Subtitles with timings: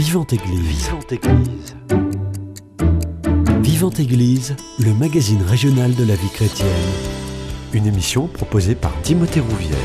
[0.00, 0.86] Vivante Église.
[0.86, 1.76] Vivante Église.
[3.60, 6.68] Vivante Église, le magazine régional de la vie chrétienne.
[7.74, 9.76] Une émission proposée par Timothée Rouvière.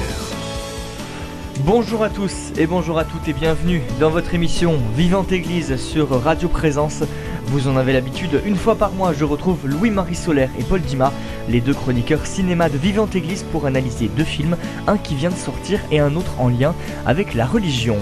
[1.65, 6.10] Bonjour à tous et bonjour à toutes et bienvenue dans votre émission Vivante Église sur
[6.22, 7.04] Radio Présence.
[7.47, 11.12] Vous en avez l'habitude, une fois par mois, je retrouve Louis-Marie Solaire et Paul Dima,
[11.50, 14.56] les deux chroniqueurs cinéma de Vivante Église pour analyser deux films,
[14.88, 16.73] un qui vient de sortir et un autre en lien
[17.05, 17.98] avec la religion.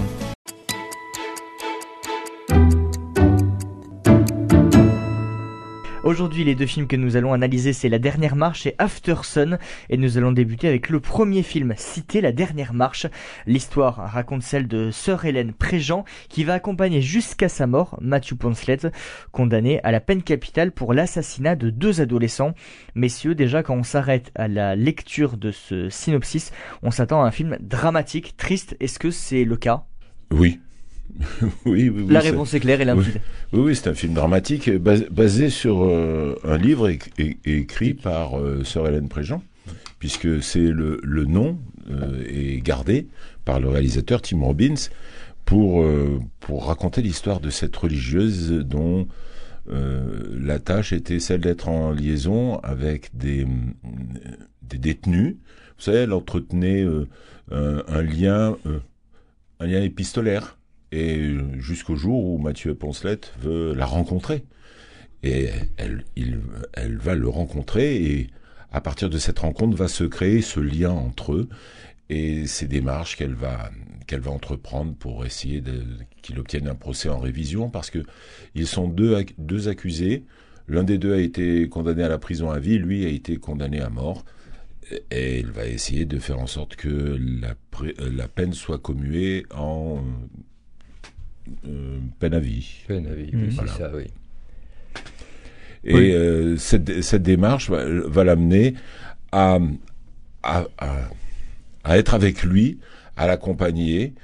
[6.04, 9.58] Aujourd'hui, les deux films que nous allons analyser, c'est La Dernière Marche et After Sun.
[9.88, 13.06] Et nous allons débuter avec le premier film cité, La Dernière Marche.
[13.46, 18.80] L'histoire raconte celle de Sœur Hélène Préjean, qui va accompagner jusqu'à sa mort Matthew Ponslet,
[19.32, 22.52] condamné à la peine capitale pour l'assassinat de deux adolescents.
[22.94, 26.52] Messieurs, déjà quand on s'arrête à la lecture de ce synopsis,
[26.82, 28.76] on s'attend à un film dramatique, triste.
[28.78, 29.84] Est-ce que c'est le cas?
[30.30, 30.60] Oui,
[31.66, 33.20] oui, oui, La réponse est claire et limpide.
[33.52, 36.90] Oui, oui, c'est un film dramatique basé sur euh, un livre
[37.44, 39.42] écrit par euh, Sœur Hélène Préjean,
[39.98, 41.58] puisque c'est le, le, nom
[41.90, 43.08] euh, est gardé
[43.44, 44.74] par le réalisateur Tim Robbins
[45.44, 45.84] pour,
[46.40, 49.06] pour raconter l'histoire de cette religieuse dont
[49.66, 53.46] la tâche était celle d'être en liaison avec des,
[54.62, 55.36] des détenus.
[55.76, 56.82] Vous savez, elle entretenait
[57.50, 58.56] un, un, lien,
[59.60, 60.56] un lien épistolaire
[60.94, 64.44] et jusqu'au jour où Mathieu Poncelet veut la rencontrer.
[65.24, 66.04] Et elle,
[66.98, 68.30] va le rencontrer et
[68.70, 71.48] à partir de cette rencontre va se créer ce lien entre eux
[72.10, 73.70] et ces démarches qu'elle va
[74.12, 75.60] va entreprendre pour essayer
[76.22, 77.98] qu'il obtienne un procès en révision parce que
[78.54, 80.24] ils sont deux, deux accusés.
[80.68, 83.80] L'un des deux a été condamné à la prison à vie, lui a été condamné
[83.80, 84.24] à mort.
[85.10, 87.54] Et il va essayer de faire en sorte que la,
[87.98, 90.00] la peine soit commuée en euh,
[92.18, 92.84] peine à vie.
[92.86, 94.04] Peine à vie, c'est ça, oui.
[95.84, 98.74] Et euh, cette, cette, démarche va, va l'amener
[99.32, 99.58] à,
[100.42, 100.64] à,
[101.84, 102.78] à, être avec lui,
[103.16, 104.14] à l'accompagner,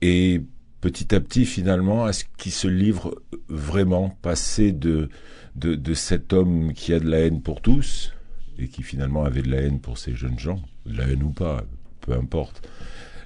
[0.00, 0.40] et
[0.80, 5.08] petit à petit, finalement, à ce qu'il se livre vraiment, passer de,
[5.56, 8.12] de, de, cet homme qui a de la haine pour tous,
[8.58, 11.30] et qui finalement avait de la haine pour ces jeunes gens, de la haine ou
[11.30, 11.64] pas,
[12.00, 12.68] peu importe,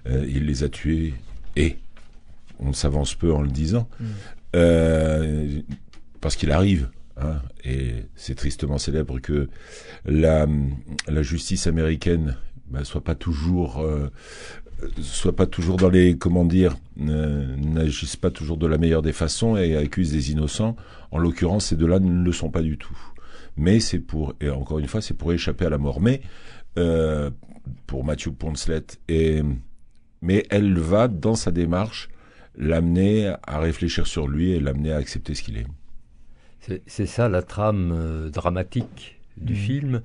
[0.06, 1.12] euh, il les a tués,
[1.56, 1.76] et
[2.64, 4.04] on s'avance peu en le disant, mm.
[4.56, 5.60] euh,
[6.20, 6.90] parce qu'il arrive.
[7.18, 9.48] Hein, et c'est tristement célèbre que
[10.06, 10.46] la,
[11.08, 12.36] la justice américaine
[12.70, 14.10] bah, soit pas toujours euh,
[15.02, 19.56] soit pas toujours dans les comment dire n'agisse pas toujours de la meilleure des façons
[19.56, 20.76] et accuse des innocents.
[21.10, 22.96] En l'occurrence, ces deux-là ne le sont pas du tout.
[23.56, 26.00] Mais c'est pour et encore une fois, c'est pour échapper à la mort.
[26.00, 26.22] Mais
[26.78, 27.30] euh,
[27.86, 29.42] pour Matthew Ponslet et
[30.22, 32.08] mais elle va dans sa démarche
[32.56, 35.66] l'amener à réfléchir sur lui et l'amener à accepter ce qu'il est.
[36.86, 39.56] C'est ça la trame euh, dramatique du mmh.
[39.56, 40.02] film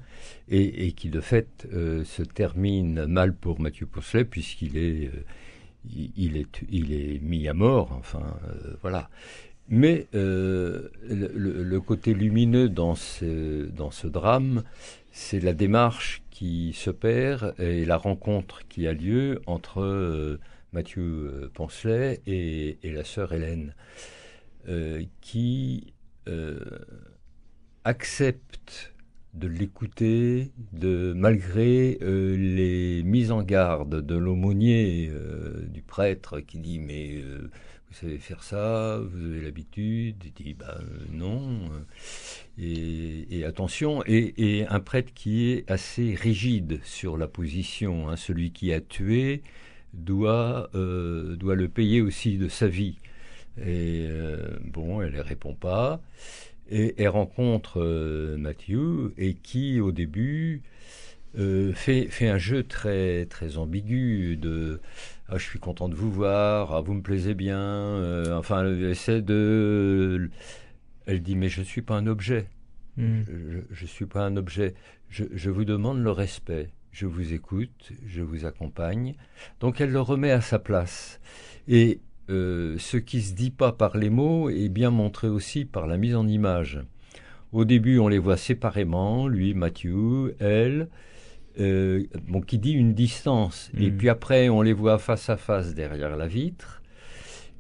[0.49, 5.23] et, qui de fait euh, se termine mal pour Mathieu Pousselet puisqu'il est, euh,
[6.15, 7.91] il, est, il est mis à mort.
[7.99, 8.23] Enfin,
[8.81, 9.09] voilà.
[9.69, 14.63] Mais le, le, côté lumineux dans ce, dans ce drame,
[15.11, 20.39] c'est la démarche qui se perd et la rencontre qui a lieu entre
[20.73, 23.73] Mathieu euh, Poncelet et, la sœur Hélène,
[24.67, 25.93] euh, qui
[26.27, 26.59] euh,
[27.83, 28.93] acceptent
[29.33, 35.11] de l'écouter, de malgré les mises en garde de l'aumônier,
[35.67, 40.79] du prêtre qui dit mais vous savez faire ça, vous avez l'habitude, il dit bah
[41.11, 41.69] non,
[42.57, 48.73] et, attention, et, un prêtre qui est assez rigide sur la position, hein, celui qui
[48.73, 49.43] a tué
[49.97, 52.97] doit, euh, doit le payer aussi de sa vie.
[53.57, 56.01] Et euh, bon, elle ne répond pas.
[56.69, 60.61] Et elle rencontre euh, Mathieu, et qui, au début,
[61.35, 64.79] fait, fait un jeu très, très ambigu de
[65.29, 68.33] ah, je suis content de vous voir, ah, vous me plaisez bien.
[68.33, 70.29] enfin, elle essaie de.
[71.05, 72.47] Elle dit Mais je ne suis pas un objet.
[72.97, 73.21] Hmm.
[73.69, 74.73] Je ne suis pas un objet.
[75.09, 79.13] Je, je vous demande le respect je vous écoute, je vous accompagne.
[79.59, 81.19] Donc elle le remet à sa place.
[81.67, 81.99] Et
[82.31, 85.97] euh, ce qui se dit pas par les mots est bien montré aussi par la
[85.97, 86.79] mise en image.
[87.51, 90.89] Au début, on les voit séparément, lui, Mathieu, elle,
[91.59, 93.69] euh, bon, qui dit une distance.
[93.79, 93.97] Et mm.
[93.97, 96.81] puis après, on les voit face à face derrière la vitre.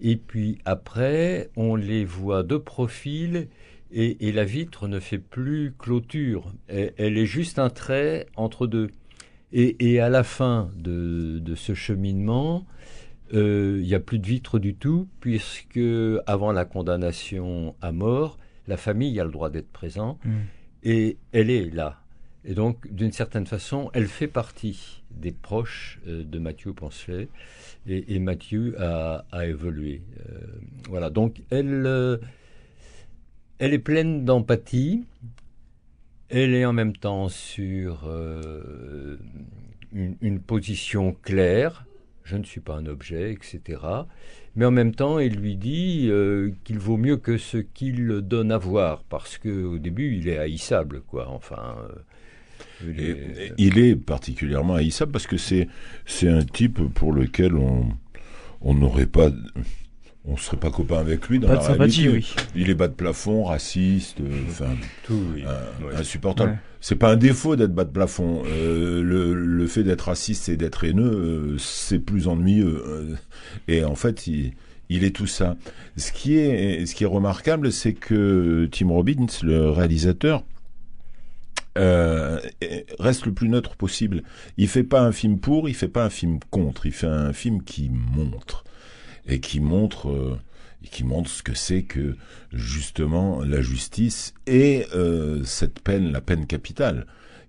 [0.01, 3.49] Et puis après, on les voit de profil
[3.91, 6.51] et, la vitre ne fait plus clôture.
[6.67, 8.89] elle est juste un trait entre deux.
[9.53, 12.65] Et, à la fin de, ce cheminement,
[13.31, 15.79] il n'y a plus de vitres du tout, puisque
[16.25, 20.31] avant la condamnation à mort, la famille a le droit d'être présent, mm.
[20.83, 22.01] et elle est là.
[22.43, 27.29] Et donc, d'une certaine façon, elle fait partie des proches de Mathieu Poncelet,
[27.87, 30.01] et, Mathieu a, évolué.
[30.89, 32.19] voilà, donc elle,
[33.59, 35.05] elle est pleine d'empathie,
[36.29, 39.17] elle est en même temps sur euh,
[39.93, 41.85] une, position claire,
[42.23, 43.81] je ne suis pas un objet, etc.
[44.55, 48.51] Mais en même temps, il lui dit euh, qu'il vaut mieux que ce qu'il donne
[48.51, 51.29] à voir, parce qu'au début, il est haïssable, quoi.
[51.29, 51.75] Enfin.
[51.79, 51.99] Euh,
[53.57, 53.95] il, est...
[53.95, 55.67] particulièrement haïssable parce que c'est
[56.05, 57.89] c'est un type pour lequel on
[58.61, 59.29] on n'aurait pas
[60.27, 62.35] on serait pas copain avec lui dans la sympathie, oui.
[62.55, 65.23] Il est bas de plafond, raciste, euh, enfin tout,
[65.95, 66.59] insupportable.
[66.81, 68.43] C'est pas un défaut d'être bas de plafond.
[68.45, 73.17] Euh, le, le, fait d'être raciste et d'être haineux, euh, c'est plus ennuyeux.
[73.67, 74.53] et en fait, il,
[74.89, 75.55] il, est tout ça.
[75.95, 80.43] Ce qui est, ce qui est remarquable, c'est que Tim Robbins, le réalisateur,
[82.99, 84.23] reste le plus neutre possible.
[84.57, 87.33] Il fait pas un film pour, il fait pas un film contre, il fait un
[87.33, 88.65] film qui montre
[89.27, 90.39] et qui montre euh,
[90.89, 92.15] qui montre ce que c'est que
[92.53, 97.07] justement la justice et euh, cette peine, la peine capitale,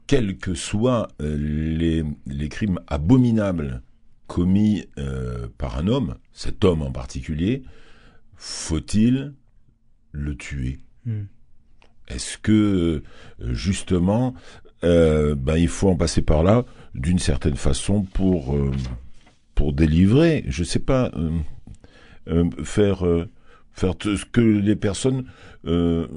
[0.09, 3.83] quels que soient euh, les, les, crimes abominables
[4.27, 4.85] commis
[5.57, 7.63] par un homme, cet homme en particulier,
[8.37, 9.33] faut-il
[10.13, 10.81] le tuer?
[11.07, 11.25] Hmm.
[12.09, 13.03] Est-ce que
[13.41, 14.35] justement,
[14.83, 18.55] ben il faut en passer par là d'une certaine façon pour
[19.59, 21.31] pour délivrer, je sais pas euh,
[22.65, 23.29] faire euh,
[23.73, 25.25] faire ce que les personnes
[25.65, 26.09] euh,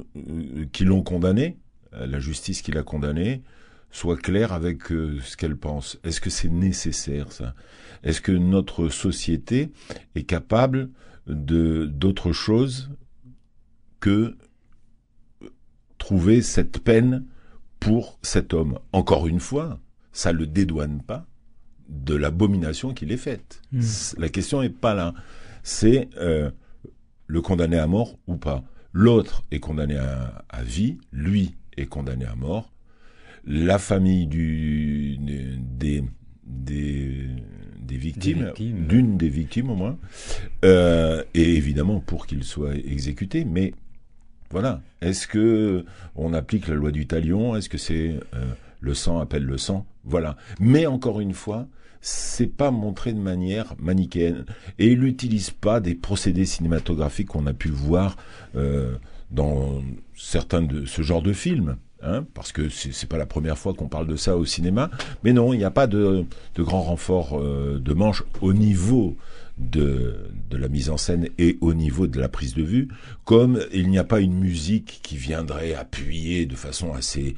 [0.71, 1.57] qui l'ont condamné,
[1.91, 3.43] la justice qui l'a condamné,
[3.91, 5.99] soit claire avec ce qu'elle pense.
[6.03, 7.53] Est-ce que c'est nécessaire ça?
[8.03, 9.71] Est-ce que notre société
[10.15, 10.89] est capable
[11.27, 12.89] de d'autre chose
[13.99, 14.35] que
[15.99, 17.25] trouver cette peine
[17.79, 18.79] pour cet homme?
[18.91, 19.79] Encore une fois,
[20.13, 21.27] ça le dédouane pas
[21.89, 23.61] de l'abomination qu'il est faite.
[23.71, 23.81] Hmm.
[24.17, 25.13] La question n'est pas là
[25.63, 26.51] c'est euh,
[27.27, 28.63] le condamné à mort ou pas.
[28.93, 32.73] L'autre est condamné à, vie, lui est condamné à mort.
[33.45, 36.03] La famille du, des,
[36.45, 37.27] des,
[37.79, 39.97] des victimes, d'une des victimes au moins,
[40.65, 43.45] euh, et évidemment pour qu'il soit exécuté.
[43.45, 43.73] Mais
[44.49, 45.85] voilà, est-ce que
[46.15, 47.55] on applique la loi du talion?
[47.55, 49.85] Est-ce que c'est euh, le sang appelle le sang?
[50.03, 50.35] Voilà.
[50.59, 51.67] Mais encore une fois,
[52.01, 54.45] c'est pas montré de manière manichéenne.
[54.79, 58.17] Et il n'utilise pas des procédés cinématographiques qu'on a pu voir
[58.55, 58.95] euh,
[59.29, 59.81] dans
[60.15, 61.77] certains de ce genre de films.
[62.03, 64.89] Hein, parce que c'est pas la première fois qu'on parle de ça au cinéma,
[65.23, 66.25] mais non, il n'y a pas de,
[66.55, 69.15] de grand renfort euh, de manche au niveau
[69.59, 70.15] de,
[70.49, 72.87] de la mise en scène et au niveau de la prise de vue,
[73.23, 77.35] comme il n'y a pas une musique qui viendrait appuyer de façon assez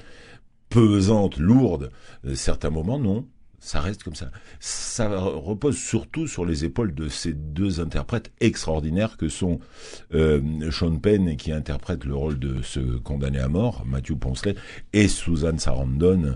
[0.70, 1.92] pesante, lourde,
[2.26, 3.26] euh, certains moments, non
[3.64, 4.30] ça reste comme ça.
[4.60, 9.62] Ça repose surtout sur les épaules de ces deux interprètes extraordinaires que sont
[10.14, 14.56] euh, Sean Penn qui interprète le rôle de ce condamné à mort, Matthew Poncelet,
[14.92, 16.36] et Suzanne Sarandon,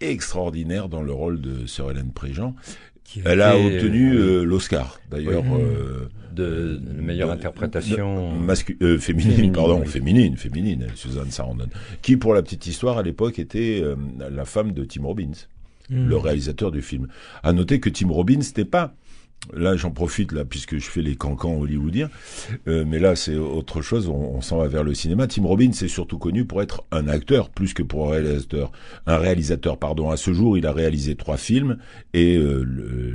[0.00, 2.54] extraordinaire dans le rôle de Sir Hélène Préjean.
[3.24, 5.44] Elle a obtenu euh, l'Oscar, d'ailleurs.
[5.52, 8.32] Euh, de, meilleure interprétation
[9.00, 11.66] féminine, pardon, féminine, féminine, Suzanne Sarandon,
[12.00, 13.84] qui pour la petite histoire à l'époque était
[14.18, 15.32] la femme de Tim Robbins.
[15.92, 16.08] Hmm.
[16.08, 17.08] le réalisateur du film.
[17.42, 18.94] À noter que Tim Robbins n'était pas
[19.52, 22.10] Là, j'en profite là puisque je fais les cancans hollywoodiens,
[22.68, 24.08] euh, mais là c'est autre chose.
[24.08, 25.26] On, s'en va vers le cinéma.
[25.26, 28.70] Tim Robbins est surtout connu pour être un acteur plus que pour un réalisateur.
[29.06, 30.10] Un réalisateur, pardon.
[30.10, 31.78] À ce jour, il a réalisé trois films
[32.14, 32.64] et euh,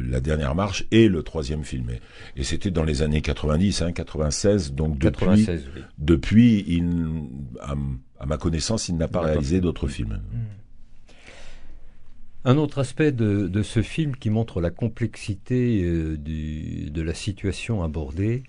[0.09, 1.91] La Dernière Marche et le troisième film.
[2.35, 4.73] Et, c'était dans les années 90, hein, 96.
[4.73, 5.47] Donc depuis,
[5.97, 6.89] depuis, il,
[7.61, 10.19] à, ma connaissance, il n'a pas réalisé d'autres films.
[10.33, 10.66] Hmm.
[12.47, 18.43] Un autre aspect de, ce film qui montre la complexité euh, de la situation abordée,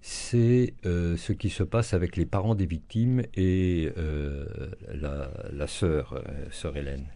[0.00, 4.44] c'est euh, ce qui se passe avec les parents des victimes et euh,
[4.92, 6.20] la, sœur,
[6.50, 7.06] sœur Hélène.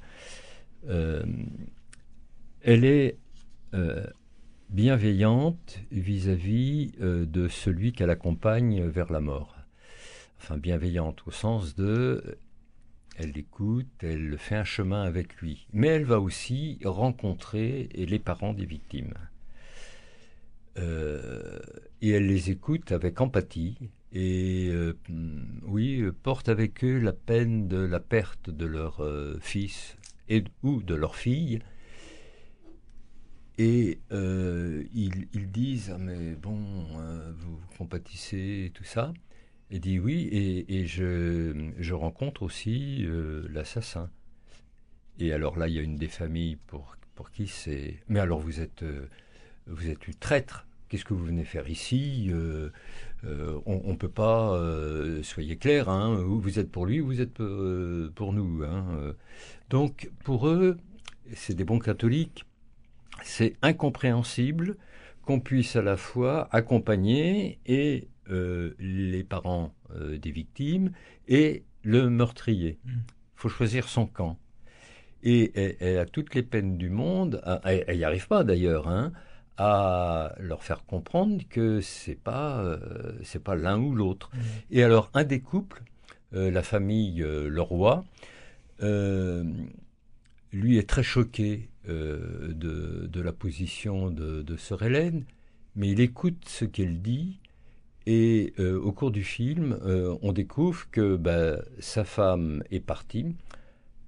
[2.63, 3.17] elle est
[4.71, 9.57] bienveillante vis-à-vis de celui qu'elle accompagne vers la mort.
[10.41, 12.39] Enfin, bienveillante au sens de
[13.19, 15.67] elle l'écoute, elle fait un chemin avec lui.
[15.73, 19.15] Mais elle va aussi rencontrer les parents des victimes.
[20.79, 21.59] Euh,
[22.01, 23.77] et elle les écoute avec empathie
[24.13, 24.97] et euh,
[25.65, 29.97] oui, porte avec eux la peine de la perte de leur euh, fils
[30.29, 31.59] et, ou de leur fille.
[33.61, 36.87] Et ils, disent ah, mais bon,
[37.37, 39.13] vous compatissez et tout ça.
[39.71, 43.07] Et dit oui, et, et je, rencontre aussi
[43.51, 44.11] l'assassin.
[45.19, 46.97] Et alors là, il y a une des familles pour,
[47.33, 47.97] qui c'est.
[48.09, 48.85] Mais alors vous êtes,
[49.67, 50.67] vous êtes une traître.
[50.89, 52.33] Qu'est-ce que vous venez faire ici
[53.25, 57.21] euh, on ne peut pas, euh, soyez clair, hein, vous êtes pour lui ou vous
[57.21, 58.63] êtes euh, pour nous.
[58.63, 59.15] Hein,
[59.71, 60.79] Donc pour eux,
[61.35, 62.45] c'est des bons catholiques,
[63.25, 64.77] c'est incompréhensible
[65.23, 70.93] qu'on puisse à la fois accompagner et les parents des victimes
[71.27, 72.79] et le meurtrier.
[72.85, 73.03] Il mm.
[73.35, 74.39] faut choisir son camp.
[75.23, 79.13] Et elle, a toutes les peines du monde, elle n'y arrive pas d'ailleurs, hein,
[79.59, 82.79] à leur faire comprendre que c'est pas euh,
[83.25, 84.31] c'est pas l'un ou l'autre.
[84.33, 84.39] Mmh.
[84.71, 85.83] Et alors un des couples,
[86.33, 88.05] euh, la famille euh, Leroy,
[90.53, 95.25] lui est très choqué de, de, la position de, de sœur Hélène,
[95.75, 97.41] mais il écoute ce qu'elle dit.
[98.11, 99.79] Et au cours du film,
[100.23, 103.35] on découvre que bah, sa femme est partie,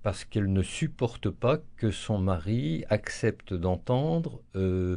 [0.02, 4.96] parce qu'elle ne supporte pas que son mari accepte d'entendre euh,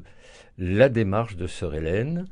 [0.58, 2.26] la démarche de sœur Hélène.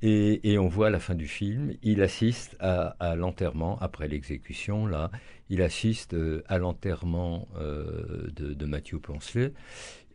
[0.00, 5.10] Et, on voit à la fin du film, il assiste à, l'enterrement, après l'exécution, là,
[5.50, 9.52] il assiste euh, à l'enterrement euh, de, Mathieu Poncelet.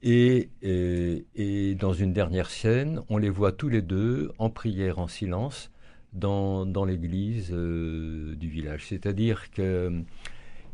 [0.02, 5.08] Et, et, dans une dernière scène, on les voit tous les deux en prière en
[5.08, 5.70] silence
[6.14, 8.86] dans, dans l'église du village.
[8.88, 10.04] C'est-à-dire que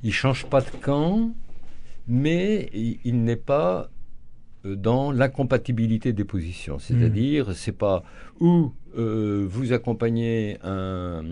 [0.04, 1.34] il change pas de camp,
[2.08, 3.90] mais il, n'est pas
[4.66, 6.80] euh, dans l'incompatibilité des positions.
[6.80, 7.54] C'est-à-dire, hmm.
[7.54, 8.04] c'est pas
[8.40, 11.24] où euh, vous accompagnez un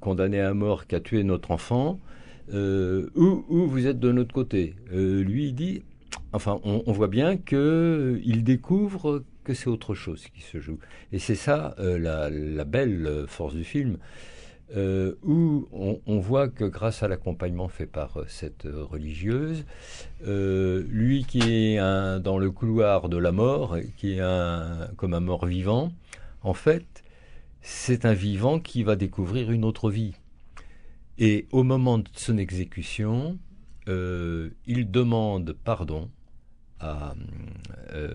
[0.00, 1.98] condamné à mort qui a tué notre enfant,
[2.52, 4.74] euh, ou, vous êtes de notre côté.
[4.90, 5.82] lui, il dit,
[6.32, 10.78] enfin, on, voit bien que il découvre que c'est autre chose qui se joue.
[11.12, 13.98] Et c'est ça la, la, belle force du film.
[14.76, 19.64] Euh, où on, voit que grâce à l'accompagnement fait par euh, cette euh, religieuse,
[20.20, 21.78] lui qui est
[22.20, 24.22] dans le couloir de la mort, qui est
[24.96, 25.90] comme un mort vivant,
[26.42, 27.02] en fait,
[27.62, 30.14] c'est un vivant qui va découvrir une autre vie.
[31.18, 33.38] Et au moment de son exécution,
[33.86, 36.10] il demande pardon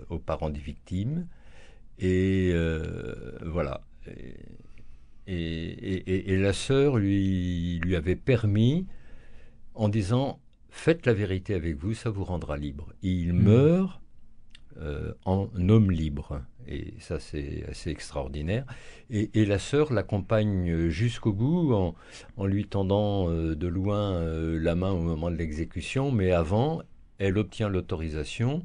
[0.10, 1.28] aux parents des victimes.
[2.00, 2.54] Et
[3.46, 3.82] voilà.
[5.28, 8.86] Et, la sœur lui, lui avait permis,
[9.76, 10.40] en disant
[10.76, 12.94] Faites la vérité avec vous, ça vous rendra libre.
[13.04, 13.44] il hmm.
[13.44, 14.02] meurt
[14.82, 16.42] euh, en homme libre.
[16.68, 18.66] Et ça, c'est assez extraordinaire.
[19.12, 21.94] Et, la sœur l'accompagne jusqu'au bout en,
[22.38, 26.12] en, lui tendant euh, de loin euh, la main au moment de l'exécution.
[26.12, 26.82] Mais avant,
[27.20, 28.64] elle obtient l'autorisation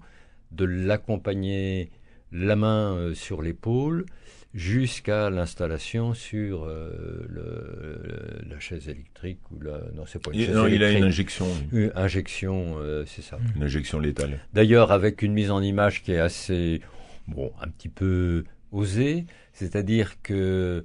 [0.53, 1.91] de l'accompagner
[2.33, 4.05] la main sur l'épaule
[4.55, 10.51] jusqu'à l'installation sur euh, le, la chaise électrique ou la non c'est pas une il,
[10.53, 13.39] non, il a une injection une injection euh, c'est ça.
[13.57, 14.41] Une injection létale.
[14.55, 16.81] D'ailleurs avec une mise en image qui est assez
[17.27, 20.83] bon un petit peu osée c'est-à-dire que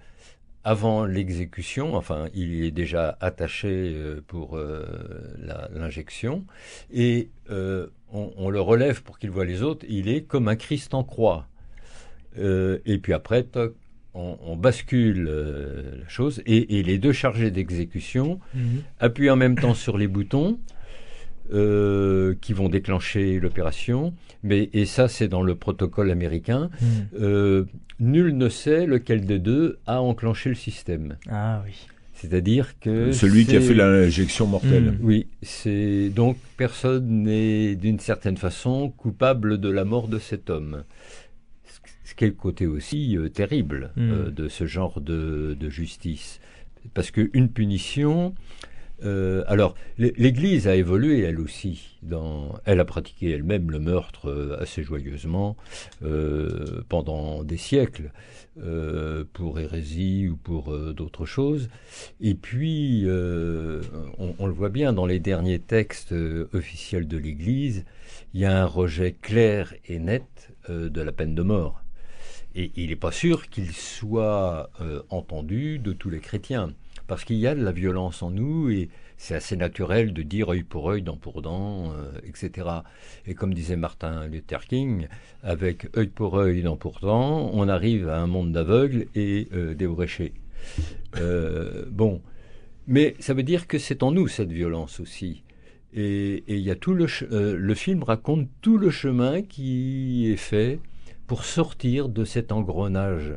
[0.63, 4.57] avant l'exécution, enfin, il est déjà attaché euh, pour
[5.73, 6.45] l'injection,
[6.91, 9.85] et on, on, le relève pour qu'il voit les autres.
[9.89, 11.47] Il est comme un Christ en croix.
[12.37, 13.45] Euh, et puis après,
[14.13, 18.83] on, bascule euh, la chose et, les deux chargés d'exécution mhm.
[18.99, 20.59] appuient en même temps sur les boutons
[21.51, 24.13] euh, qui vont déclencher l'opération.
[24.43, 26.69] Mais et ça, c'est dans le protocole américain.
[26.81, 27.65] Mhm.
[27.99, 31.17] nul ne sait lequel des deux a enclenché le système.
[31.29, 31.73] Ah oui.
[32.13, 34.91] C'est-à-dire que celui qui a fait l'injection mortelle.
[34.91, 34.97] Mhm.
[35.01, 40.83] Oui, c'est donc personne n'est d'une certaine façon coupable de la mort de cet homme
[42.13, 44.31] ce qui est le côté aussi euh, terrible euh, hmm.
[44.31, 46.39] de ce genre de, justice.
[46.93, 48.35] Parce qu'une punition,
[49.05, 51.97] euh, alors, l'Église a évolué elle aussi.
[52.01, 55.55] Dans, elle a pratiqué elle-même le meurtre assez joyeusement
[56.89, 58.11] pendant des siècles
[59.33, 61.69] pour hérésie ou pour d'autres choses.
[62.19, 66.13] Et puis, on, le voit bien dans les derniers textes
[66.53, 67.85] officiels de l'Église,
[68.33, 71.83] il y a un rejet clair et net de la peine de mort.
[72.55, 76.73] Et il n'est pas sûr qu'il soit euh, entendu de tous les chrétiens,
[77.07, 80.49] parce qu'il y a de la violence en nous et c'est assez naturel de dire
[80.49, 82.67] œil pour œil, dent pour dent, euh, etc.
[83.25, 85.07] Et comme disait Martin Luther King,
[85.43, 89.73] avec œil pour œil, dent pour dent, on arrive à un monde d'aveugles et euh,
[89.73, 90.33] d'ébréchés.
[91.91, 92.21] bon,
[92.87, 95.43] mais ça veut dire que c'est en nous cette violence aussi.
[95.95, 97.05] Et il y a tout le,
[97.55, 100.79] le film raconte tout le chemin qui est fait
[101.27, 103.33] pour sortir de cet engrenage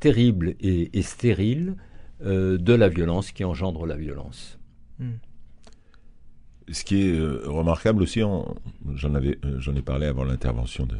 [0.00, 1.76] terrible et, stérile
[2.22, 4.58] de la violence qui engendre la violence.
[4.98, 5.14] Hmm.
[6.70, 8.20] Ce qui est remarquable aussi,
[8.94, 10.96] j'en avais, j'en ai parlé avant l'intervention de,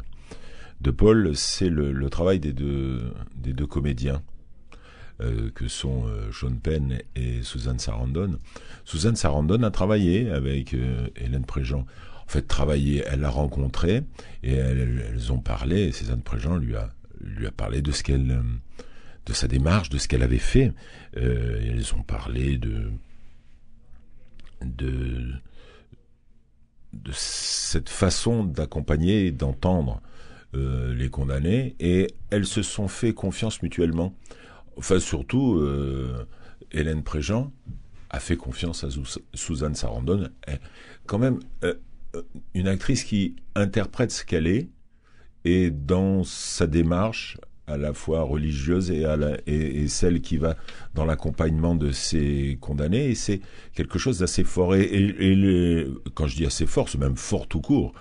[0.81, 4.21] de Paul, c'est le, travail des deux, des deux comédiens.
[5.21, 8.39] Euh, que sont euh, Sean Penn et Suzanne Sarandon.
[8.85, 11.85] Suzanne Sarandon a travaillé avec euh, Hélène Préjean.
[12.25, 14.01] En fait, travaillé, elle l'a rencontré
[14.41, 15.81] et elles, ont parlé.
[15.83, 18.41] Et Suzanne Préjean lui a lui a parlé de ce qu'elle,
[19.25, 20.73] de sa démarche, de ce qu'elle avait fait.
[21.13, 22.91] elles ont parlé de
[24.61, 25.33] de
[26.93, 30.01] de cette façon d'accompagner et d'entendre
[30.53, 34.13] euh, les condamnés, et elles se sont fait confiance mutuellement.
[34.75, 36.27] Enfin, surtout, euh,
[36.71, 37.51] Hélène Préjean
[38.09, 38.89] a fait confiance à
[39.33, 40.29] Suzanne Sarandon.
[41.05, 41.75] Quand même, euh,
[42.53, 44.69] une actrice qui interprète ce qu'elle est,
[45.45, 47.37] et dans sa démarche,
[47.71, 50.55] à la fois religieuse et, à la, et, celle qui va
[50.93, 53.09] dans l'accompagnement de ces condamnés.
[53.09, 53.41] Et c'est
[53.73, 54.75] quelque chose d'assez fort.
[54.75, 57.93] Et, et quand je dis assez fort, c'est même fort tout court.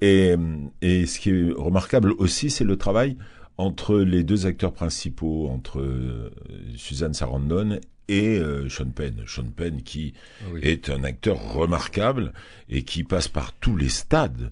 [0.00, 0.34] Et,
[0.82, 3.16] et ce qui est remarquable aussi, c'est le travail
[3.56, 6.30] entre les deux acteurs principaux, entre euh,
[6.76, 7.78] Suzanne Sarandon
[8.08, 9.22] et euh, Sean Penn.
[9.26, 12.32] Sean Penn qui ah est un acteur remarquable
[12.68, 14.50] et qui passe par tous les stades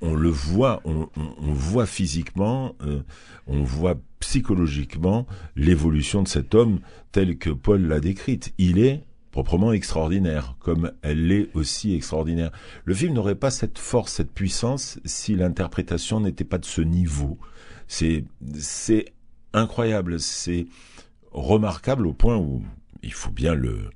[0.00, 1.08] on le voit, on,
[1.40, 3.02] voit physiquement, euh,
[3.46, 5.26] on voit psychologiquement
[5.56, 6.80] l'évolution de cet homme
[7.12, 8.52] tel que Paul l'a décrite.
[8.58, 12.50] Il est proprement extraordinaire, comme elle l'est aussi extraordinaire.
[12.84, 17.38] Le film n'aurait pas cette force, cette puissance, si l'interprétation n'était pas de ce niveau.
[17.86, 18.24] C'est,
[18.58, 19.12] c'est
[19.52, 20.66] incroyable, c'est
[21.32, 22.62] remarquable au point où
[23.02, 23.90] il faut bien le,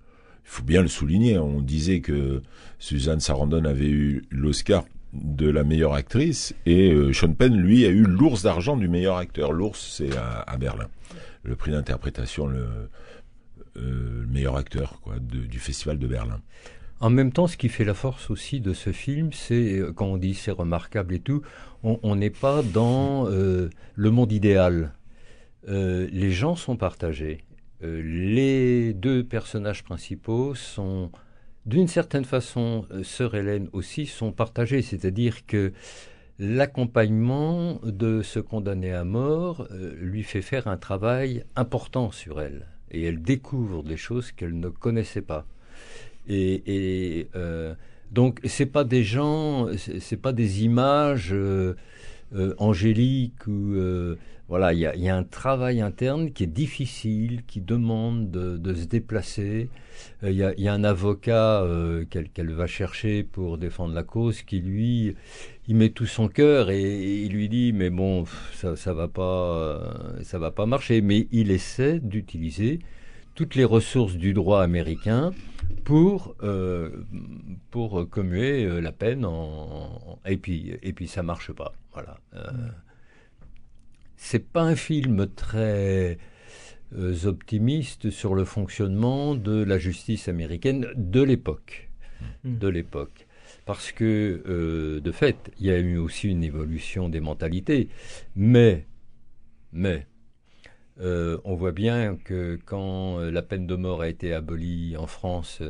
[0.45, 1.39] il faut bien le souligner.
[1.39, 2.43] On disait que
[2.79, 7.89] Suzanne Sarandon avait eu l'Oscar de la meilleure actrice et euh, Sean Penn lui a
[7.89, 9.53] eu l'ours d'argent du meilleur acteur.
[9.53, 10.89] L'ours c'est à, Berlin,
[11.43, 12.67] le prix d'interprétation le,
[13.77, 16.41] euh, meilleur acteur quoi du festival de Berlin.
[17.01, 20.07] En même temps, ce qui fait la force aussi de ce film, c'est euh, quand
[20.07, 21.43] on dit c'est remarquable et tout,
[21.83, 24.93] on n'est pas dans le monde idéal.
[25.67, 27.45] les gens sont partagés.
[27.81, 31.11] les deux personnages principaux sont
[31.67, 35.73] d'une certaine façon, euh, Sœur Hélène aussi sont partagées, c'est-à-dire que
[36.39, 42.67] l'accompagnement de ce condamné à mort euh, lui fait faire un travail important sur elle,
[42.91, 45.47] et elle découvre des choses qu'elle ne connaissait pas.
[46.29, 47.75] Et, et euh,
[48.11, 51.35] donc, c'est pas des gens, c'est pas des images
[52.59, 53.77] angéliques ou
[54.53, 59.71] voilà, il y, a, un travail interne qui est difficile, qui demande de, se déplacer.
[60.23, 64.61] Euh, il y, a, un avocat euh, qu'elle va chercher pour défendre la cause qui
[64.61, 65.17] lui,
[65.69, 69.57] il met tout son cœur et, il lui dit mais bon ça ça va pas
[69.57, 71.01] euh, ça va pas marcher.
[71.01, 72.81] Mais il essaie d'utiliser
[73.35, 75.33] toutes les ressources du droit américain
[75.85, 76.37] pour
[77.71, 81.73] pour commuer la peine en, et puis et puis ça marche pas.
[81.93, 82.19] Voilà.
[84.17, 86.19] C'est pas un film très
[86.97, 91.91] euh, optimiste sur le fonctionnement de la justice américaine de l'époque.
[92.45, 92.59] Hmm.
[92.59, 93.27] De l'époque.
[93.65, 97.89] Parce que, euh, de fait, il y a eu aussi une évolution des mentalités.
[98.37, 98.87] Mais,
[99.73, 100.07] mais,
[101.01, 105.63] euh, on voit bien que quand la peine de mort a été abolie en France,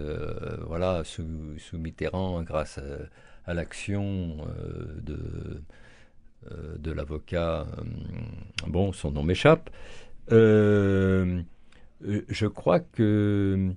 [0.66, 1.24] voilà, sous,
[1.74, 2.80] Mitterrand, grâce
[3.46, 4.46] à l'action
[5.02, 5.62] de
[6.50, 7.84] euh, de l'avocat, euh,
[8.66, 9.70] bon, son nom m'échappe.
[10.32, 11.40] Euh,
[12.00, 13.70] je crois que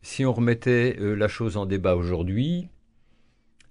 [0.00, 2.68] si on remettait la chose en débat aujourd'hui,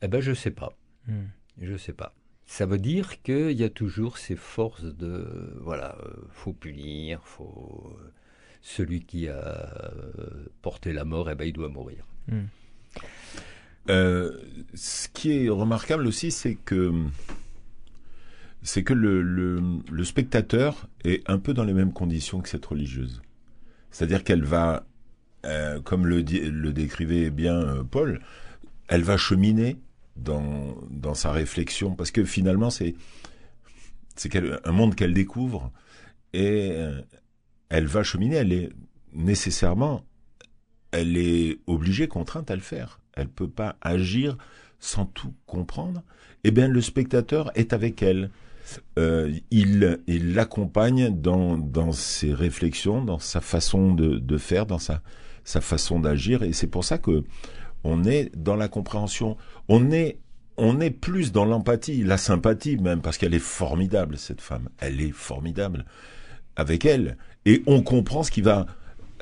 [0.03, 0.77] eh ben je sais pas.
[1.07, 1.25] Hmm.
[1.59, 2.13] Je sais pas.
[2.51, 5.25] Ça veut dire qu'il y a toujours ces forces de
[5.61, 5.97] voilà,
[6.31, 7.97] faut punir, faut
[8.61, 9.93] celui qui a
[10.61, 12.05] porté la mort, eh ben il doit mourir.
[12.27, 12.47] Hmm.
[13.87, 16.91] ce qui est remarquable aussi, c'est que
[18.63, 23.21] c'est que le, le, spectateur est un peu dans les mêmes conditions que cette religieuse.
[23.91, 24.85] C'est-à-dire qu'elle va,
[25.45, 28.19] euh, comme le, le décrivait bien euh, Paul,
[28.89, 29.77] elle va cheminer
[30.15, 32.95] dans, sa réflexion, parce que finalement c'est
[34.65, 35.71] un monde qu'elle découvre
[36.33, 37.01] et euh,
[37.69, 38.35] elle va cheminer.
[38.35, 38.69] Elle est
[39.13, 40.05] nécessairement,
[40.91, 42.99] elle est obligée, contrainte à le faire.
[43.13, 44.37] Elle peut pas agir
[44.79, 46.03] sans tout comprendre.
[46.43, 48.31] Eh bien, le spectateur est avec elle.
[48.97, 55.01] Euh, il l'accompagne dans, ses réflexions, dans sa façon de, faire, dans sa
[55.61, 57.23] façon d'agir, et c'est pour ça que
[57.83, 59.37] on est dans la compréhension.
[59.67, 60.17] On est
[60.57, 64.69] on est plus dans l'empathie, la sympathie même, parce qu'elle est formidable, cette femme.
[64.79, 65.85] Elle est formidable
[66.55, 67.17] avec elle.
[67.45, 68.67] Et on comprend ce qui va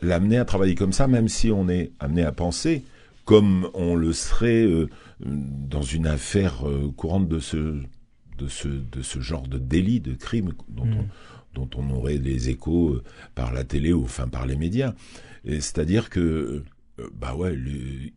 [0.01, 2.83] l'amener à travailler comme ça, même si on est amené à penser
[3.29, 7.75] comme on le serait euh, dans une affaire euh, courante de ce,
[8.39, 10.97] de, ce, de ce genre de délit, de crime dont, mm.
[11.53, 13.03] on, dont on aurait des échos euh,
[13.35, 14.95] par la télé ou enfin par les médias.
[15.45, 16.63] C'est-à-dire que
[17.13, 17.57] bah ouais,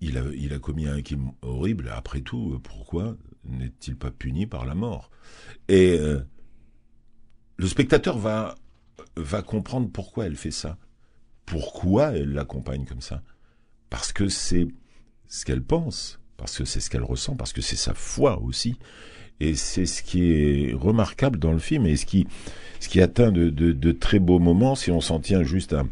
[0.01, 1.91] il, a, il a commis un crime horrible.
[1.95, 5.11] Après tout, pourquoi n'est-il pas puni par la mort?
[5.69, 5.99] Et
[7.57, 8.57] le spectateur va
[9.17, 10.79] va comprendre pourquoi elle fait ça,
[11.47, 13.23] pourquoi elle l'accompagne comme ça,
[13.91, 14.69] parce que c'est
[15.29, 18.77] ce qu'elle pense, parce que c'est ce qu'elle ressent, parce que c'est sa foi aussi.
[19.41, 22.29] Et c'est ce qui est remarquable dans le film et ce qui,
[22.79, 25.85] ce qui atteint de, de, très beaux moments si on s'en tient juste à,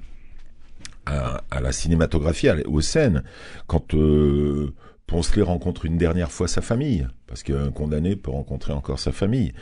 [1.10, 3.22] à, la cinématographie, aux scènes.
[3.66, 4.74] Quand euh,
[5.06, 9.52] Poncelet rencontre une dernière fois sa famille, parce qu'un condamné peut rencontrer encore sa famille.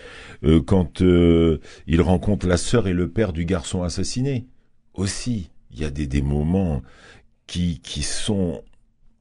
[0.44, 4.46] Euh, quand euh, il rencontre la sœur et le père du garçon assassiné,
[4.92, 6.82] aussi, il y a des, moments
[7.46, 8.62] qui, qui sont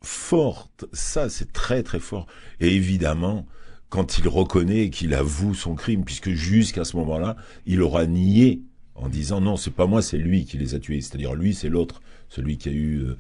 [0.02, 0.86] fortes.
[0.92, 2.28] Ça, c'est très très fort.
[2.60, 3.46] Et évidemment,
[3.90, 8.63] quand il reconnaît qu'il avoue son crime, puisque jusqu'à ce moment-là, il aura nié
[8.96, 11.00] en disant non, c'est pas moi, c'est lui qui les a tués.
[11.00, 13.18] C'est-à-dire lui, c'est l'autre, celui qui a eu euh,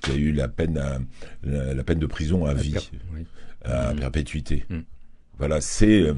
[0.00, 0.98] qui a eu la peine à,
[1.42, 2.74] la, peine de prison à vie,
[3.64, 3.98] à mm.
[3.98, 4.64] perpétuité.
[4.68, 4.78] Mm.
[5.38, 6.14] Voilà, c'est euh,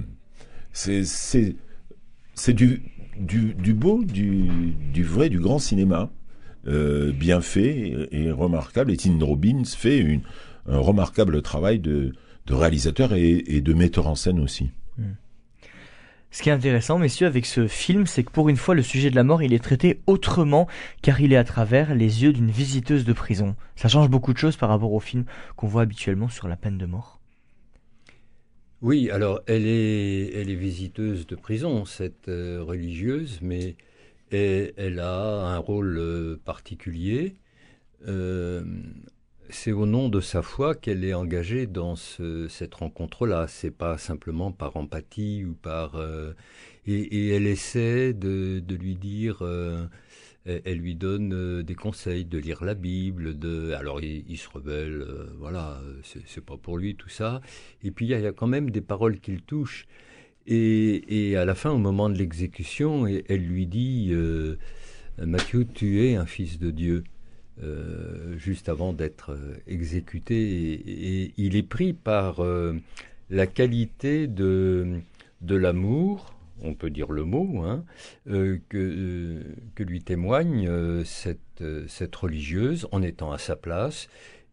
[0.73, 1.57] c'est c'est
[2.35, 2.83] c'est du,
[3.19, 6.11] du du beau, du du vrai, du grand cinéma.
[6.69, 8.93] Euh, bien fait et, remarquable.
[8.93, 10.21] Et Tim Robbins fait une,
[10.67, 12.13] un remarquable travail de,
[12.47, 14.71] de réalisateur et, et, de metteur en scène aussi.
[14.97, 15.03] Mm.
[16.33, 19.11] Ce qui est intéressant, messieurs, avec ce film, c'est que pour une fois, le sujet
[19.11, 20.66] de la mort, il est traité autrement,
[21.03, 23.55] car il est à travers les yeux d'une visiteuse de prison.
[23.77, 26.79] Ça change beaucoup de choses par rapport au film qu'on voit habituellement sur la peine
[26.79, 27.21] de mort.
[28.81, 33.77] Oui, alors elle est, elle est visiteuse de prison, cette euh, religieuse, mais
[34.31, 37.37] elle, a un rôle euh, particulier.
[38.09, 38.64] Euh,
[39.53, 43.47] c'est au nom de sa foi qu'elle est engagée dans cette rencontre-là.
[43.49, 46.33] C'est pas simplement par empathie ou par euh,
[46.87, 49.38] et, elle essaie de, lui dire.
[49.43, 49.87] Euh,
[50.45, 53.38] elle, lui donne euh, des conseils de lire la Bible.
[53.38, 55.07] De alors il, se rebelle,
[55.38, 57.41] voilà, c'est pas pour lui tout ça.
[57.85, 59.87] Et puis il y, a quand même des paroles qu'il touche.
[60.47, 64.12] Et, et, à la fin, au moment de l'exécution, elle lui dit
[65.19, 67.05] Mathieu, tu es un fils de Dieu.
[67.62, 70.73] Euh, juste avant d'être euh, exécuté.
[70.73, 72.75] Et, il est pris par euh,
[73.29, 75.01] la qualité de,
[75.43, 77.85] de l'amour, on peut dire le mot, hein,
[78.27, 79.43] que,
[79.75, 84.09] que lui témoigne cette, cette religieuse en étant à sa place.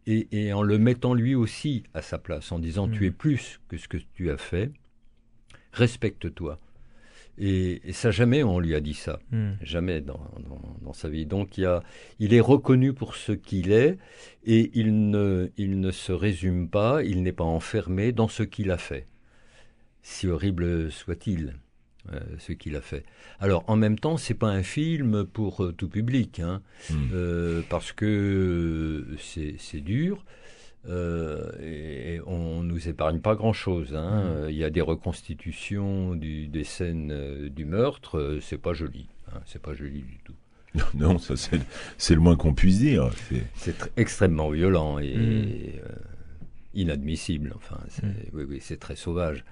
[0.06, 2.92] Et, en le mettant lui aussi à sa place, en disant mmh.
[2.92, 4.72] tu es plus que ce que tu as fait,
[5.72, 6.58] respecte-toi.
[7.40, 9.18] Et, ça, jamais on lui a dit ça.
[9.32, 9.52] Hmm.
[9.62, 10.20] Jamais dans,
[10.82, 11.24] dans, sa vie.
[11.24, 11.82] Donc, il, y a,
[12.18, 13.96] il est reconnu pour ce qu'il est
[14.44, 18.70] et il ne, il ne se résume pas, il n'est pas enfermé dans ce qu'il
[18.70, 19.06] a fait.
[20.02, 21.56] Si horrible soit-il.
[22.12, 23.04] Euh, ce qu'il a fait.
[23.40, 26.94] Alors en même temps, c'est pas un film pour euh, tout public, hein, hmm.
[27.12, 30.24] euh, parce que c'est dur,
[30.88, 31.39] euh,
[32.80, 33.94] on nous épargne pas grand-chose.
[33.94, 34.44] Hein.
[34.46, 34.50] Mmh.
[34.50, 39.08] Il y a des reconstitutions du, des scènes euh, du meurtre, euh, c'est pas joli.
[39.28, 39.40] Hein.
[39.46, 40.34] C'est pas joli du tout.
[40.94, 41.34] Non, ça
[41.98, 43.10] c'est le moins qu'on puisse dire.
[43.56, 45.80] C'est extrêmement violent et, mmh.
[46.74, 47.52] inadmissible.
[47.56, 48.08] Enfin, mmh.
[48.32, 49.44] oui, oui, c'est très sauvage.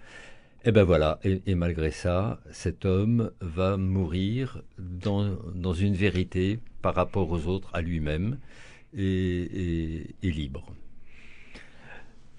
[0.64, 1.18] Et ben voilà.
[1.24, 7.70] Et, malgré ça, cet homme va mourir dans, dans une vérité par rapport aux autres,
[7.72, 8.38] à lui-même,
[8.96, 10.72] et, et libre.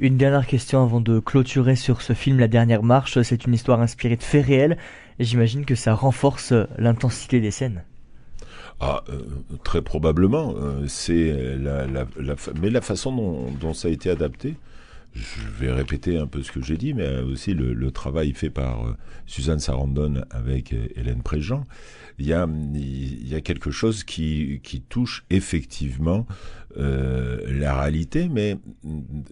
[0.02, 3.22] Une dernière question avant de clôturer sur ce film La dernière marche.
[3.22, 4.78] C'est une histoire inspirée de faits réels
[5.20, 7.84] j'imagine que ça renforce l'intensité des scènes.
[8.80, 9.20] Ah, euh,
[9.66, 10.54] très probablement.
[10.56, 11.86] Euh, c'est la,
[12.62, 14.56] mais la façon dont, ça a été adapté,
[15.13, 18.50] je vais répéter un peu ce que j'ai dit, mais aussi le, le travail fait
[18.50, 18.93] par euh,
[19.26, 21.65] Suzanne Sarandon avec Hélène Préjean,
[22.19, 26.28] il y a, il y a quelque chose qui, qui touche effectivement
[26.78, 28.58] euh, la réalité, mais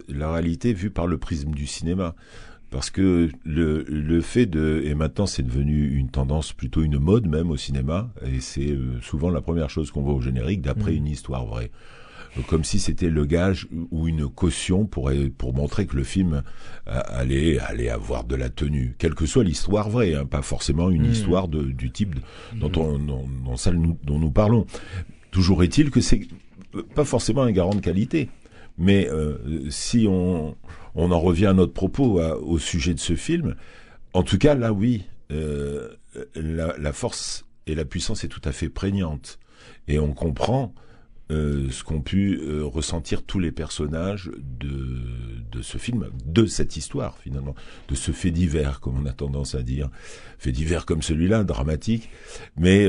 [0.08, 2.16] la réalité vue par le prisme du cinéma.
[2.70, 4.82] Parce que le, le fait de...
[4.84, 9.00] Et maintenant c'est devenu une tendance, plutôt une mode même au cinéma, et c'est euh,
[9.02, 10.98] souvent la première chose qu'on voit au générique d'après mmh.
[10.98, 11.72] une histoire vraie
[12.48, 16.44] comme si c'était le gage ou une caution pour, pour montrer que le film
[16.86, 21.08] allait, allait avoir de la tenue, quelle que soit l'histoire vraie, hein, pas forcément une
[21.08, 21.12] hmm.
[21.12, 22.16] histoire de, du type
[22.56, 22.78] dont, hmm.
[22.78, 24.66] on, dont, dont, nous, dont nous parlons.
[25.32, 26.28] Toujours est-il que c'est
[26.96, 28.30] pas forcément un garant de qualité
[28.78, 29.38] Mais euh,
[29.70, 30.56] si on,
[30.96, 33.56] on en revient à notre propos, au sujet de ce film,
[34.13, 35.90] en tout cas, là, oui, euh,
[36.36, 39.40] la, force et la puissance est tout à fait prégnante.
[39.88, 40.74] Et on comprend
[41.30, 45.02] euh, ce qu'ont pu ressentir tous les personnages de,
[45.52, 47.56] de ce film, de cette histoire finalement,
[47.88, 49.90] de ce fait divers, comme on a tendance à dire.
[50.38, 52.10] Fait divers comme celui-là, dramatique,
[52.56, 52.88] mais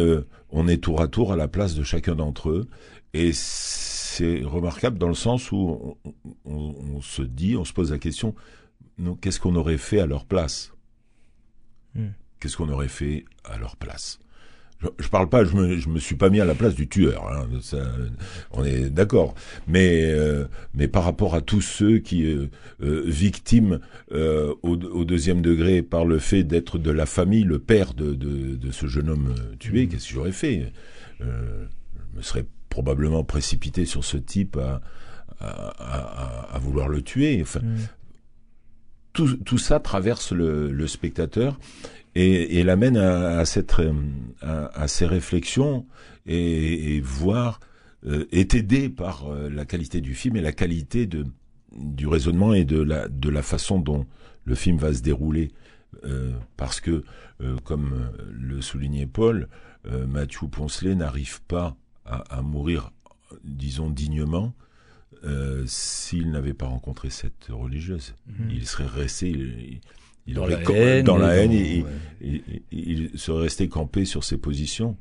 [0.50, 2.68] on est tour à tour à la place de chacun d'entre eux.
[3.14, 5.96] Et c'est remarquable dans le sens où
[6.44, 8.34] on, se dit, on se pose la question,
[9.20, 10.72] qu'est-ce qu'on aurait fait à leur place?
[11.94, 12.08] Hmm.
[12.40, 14.20] Qu'est-ce qu'on aurait fait à leur place?
[14.80, 16.88] Je, je, parle pas, je me, je me suis pas mis à la place du
[16.88, 17.46] tueur, hein,
[18.52, 19.34] on est d'accord.
[19.66, 22.46] Mais, euh, mais par rapport à tous ceux qui euh,
[22.82, 23.80] euh victimes
[24.12, 28.14] euh, au, au, deuxième degré par le fait d'être de la famille, le père de,
[28.14, 29.88] de, de ce jeune homme tué, hmm.
[29.88, 30.72] qu'est-ce que j'aurais fait?
[31.20, 31.26] Je
[32.16, 34.80] me serais probablement précipité sur ce type à,
[35.40, 37.40] à, à, vouloir le tuer.
[37.42, 37.76] Enfin, mm.
[39.12, 41.58] tout, tout, ça traverse le, le spectateur
[42.14, 43.74] et, et l'amène à, cette,
[44.40, 45.86] à, ces réflexions
[46.26, 47.60] et, et voir
[48.06, 51.26] euh, est aidé par euh, la qualité du film et la qualité de,
[51.72, 54.06] du raisonnement et de la, de la façon dont
[54.44, 55.50] le film va se dérouler.
[56.04, 57.02] Euh, parce que,
[57.40, 59.48] euh, comme le soulignait Paul,
[60.06, 62.92] Mathieu Poncelet n'arrive pas à, mourir,
[63.42, 64.54] disons, dignement,
[65.24, 68.14] euh, s'il n'avait pas rencontré cette religieuse.
[68.26, 68.50] Mhm.
[68.50, 69.80] Il serait resté, il,
[70.34, 71.52] dans, la haine, dans la haine,
[72.70, 74.96] il, serait resté campé sur ses positions,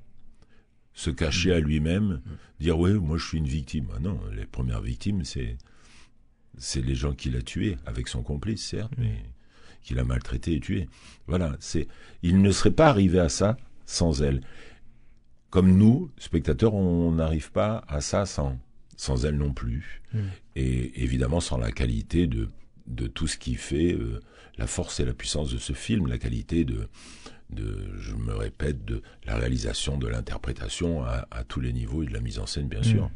[0.94, 2.22] se cacher à lui-même,
[2.60, 3.88] dire ouais, moi je suis une victime.
[3.96, 5.58] Ah non, les premières victimes, c'est
[6.60, 9.04] c'est les gens qu'il a tués, avec son complice certes, mhm.
[9.04, 9.24] mais
[9.84, 10.90] qu'il a maltraité et tué.
[11.28, 11.88] Voilà, c'est
[12.24, 14.42] il ne serait pas arrivé à ça sans elle
[15.50, 18.58] comme nous, spectateurs, on n'arrive pas à ça sans,
[18.96, 20.02] sans elle non plus.
[20.14, 20.28] Hmm.
[20.56, 22.50] Et évidemment sans la qualité de,
[22.88, 24.22] de tout ce qui fait euh,
[24.58, 26.88] la force et la puissance de ce film, la qualité de,
[27.50, 32.08] de je me répète, de la réalisation, de l'interprétation à, à, tous les niveaux et
[32.08, 32.84] de la mise en scène, bien hmm.
[32.84, 33.12] sûr.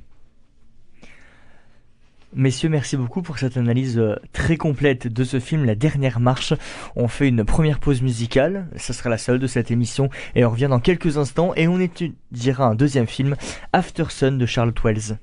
[2.34, 6.53] Messieurs, merci beaucoup pour cette analyse euh, très complète de ce film, La Dernière Marche.
[6.95, 10.51] On fait une première pause musicale, ça sera la seule de cette émission, et on
[10.51, 13.36] revient dans quelques instants et on étudiera un deuxième film,
[13.73, 15.17] After Sun de Charlotte Wells.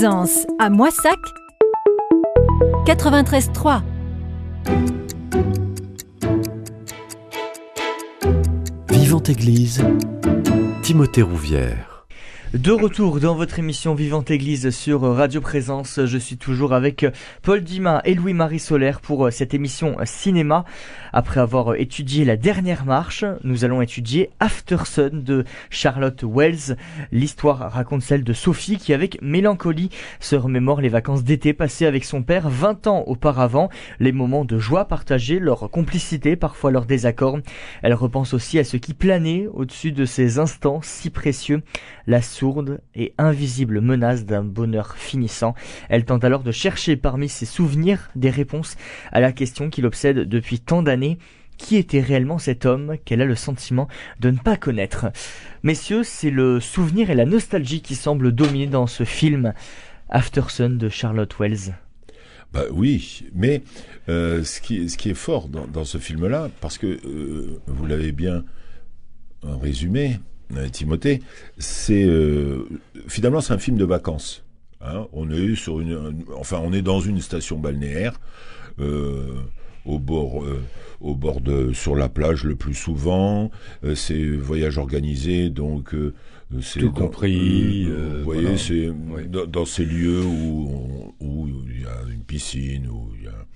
[0.00, 1.18] Présence à Moissac
[2.86, 3.82] 93.3
[8.88, 9.84] Vivante Église,
[10.82, 11.89] Timothée Rouvière.
[12.54, 17.06] De retour dans votre émission Vivante Église sur Radio Présence, je suis toujours avec
[17.42, 20.64] Paul Dimas et Louis-Marie Solaire pour cette émission cinéma.
[21.12, 26.76] Après avoir étudié la dernière marche, nous allons étudier After Sun de Charlotte Wells.
[27.12, 32.04] L'histoire raconte celle de Sophie qui, avec mélancolie, se remémore les vacances d'été passées avec
[32.04, 37.38] son père 20 ans auparavant, les moments de joie partagés, leur complicité, parfois leur désaccord.
[37.82, 41.62] Elle repense aussi à ce qui planait au-dessus de ces instants si précieux,
[42.40, 45.54] sourde et invisible menace d'un bonheur finissant.
[45.90, 48.76] Elle tente alors de chercher parmi ses souvenirs des réponses
[49.12, 51.18] à la question qui l'obsède depuis tant d'années.
[51.58, 52.96] Qui était réellement cet homme?
[53.04, 53.88] Qu'elle a le sentiment
[54.20, 55.08] de ne pas connaître?
[55.62, 59.52] Messieurs, c'est le souvenir et la nostalgie qui semblent dominer dans ce film
[60.08, 61.74] After Sun de Charlotte Wells.
[62.54, 63.62] Bah oui, mais
[64.08, 68.44] euh, ce, qui, est fort dans, ce film-là, parce que euh, vous l'avez bien
[69.42, 70.18] résumé,
[70.72, 71.20] Timothée,
[71.58, 72.68] c'est euh,
[73.08, 74.44] finalement c'est un film de vacances.
[74.80, 75.06] Hein.
[75.12, 78.20] On est sur une, enfin on est dans une station balnéaire.
[78.78, 79.34] Euh,
[79.86, 80.44] au bord,
[81.00, 83.50] au bord de, sur la plage le plus souvent.
[83.94, 85.94] c'est voyage organisé, donc
[86.60, 87.86] c'est tout compris.
[87.86, 88.90] vous voyez, c'est
[89.26, 93.46] dans, ces lieux où où il y a une piscine, où il y a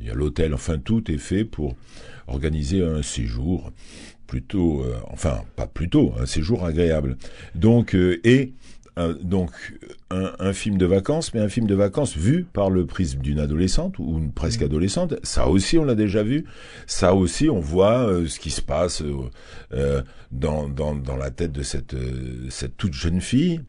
[0.00, 0.54] il y a l'hôtel.
[0.54, 1.74] Enfin, tout est fait pour
[2.26, 3.72] organiser un séjour
[4.26, 7.16] plutôt, euh, enfin pas plutôt, un séjour agréable.
[7.54, 8.52] Donc euh, et
[9.22, 9.50] donc
[10.10, 13.40] un, un, film de vacances, mais un film de vacances vu par le prisme d'une
[13.40, 14.66] adolescente ou une presque mmh.
[14.66, 15.14] adolescente.
[15.22, 16.44] Ça aussi, on l'a déjà vu.
[16.86, 19.02] Ça aussi, on voit euh, ce qui se passe
[19.72, 21.96] euh, dans, dans, dans, la tête de cette,
[22.50, 23.60] cette toute jeune fille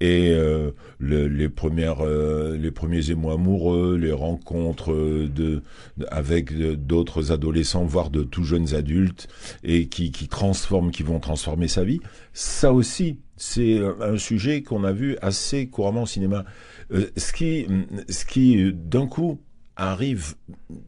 [0.00, 5.62] et euh, les premières les premiers émois amoureux les rencontres de,
[6.08, 9.28] avec d'autres adolescents voire de tout jeunes adultes
[9.62, 12.00] et qui qui transforment qui vont transformer sa vie
[12.32, 16.44] ça aussi c'est un sujet qu'on a vu assez couramment au cinéma.
[16.92, 17.66] Euh, ce qui,
[18.08, 19.40] ce qui d'un coup
[19.76, 20.34] arrive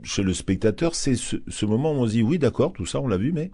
[0.03, 3.09] chez le spectateur, c'est ce, moment où on se dit oui, d'accord, tout ça on
[3.09, 3.51] l'a vu, mais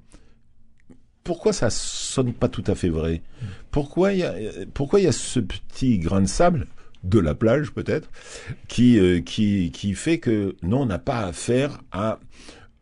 [1.24, 3.22] pourquoi ça sonne pas tout à fait vrai?
[3.70, 4.34] Pourquoi il y a,
[4.74, 6.66] pourquoi il y a ce petit grain de sable
[7.04, 8.10] de la plage peut-être
[8.68, 12.18] qui, euh, qui qui fait que non, on n'a pas affaire à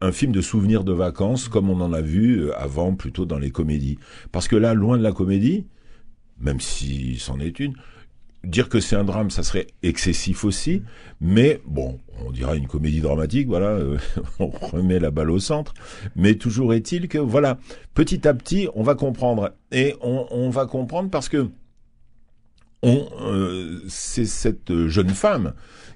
[0.01, 3.39] un film de souvenirs de vacances comme on en a vu euh, avant plutôt dans
[3.39, 3.99] les comédies?
[4.33, 5.67] Parce que là, loin de la comédie,
[6.41, 7.75] même si c'en est une.
[8.45, 10.83] Dire que c'est un drame, ça serait excessif aussi,
[11.21, 13.99] mais bon, on dirait une comédie dramatique, voilà, euh,
[14.39, 15.75] on remet la balle au centre,
[16.15, 17.59] mais toujours est-il que, voilà,
[17.95, 21.51] petit à petit, on va comprendre, et on, va comprendre parce que
[22.85, 25.53] euh, c'est cette jeune femme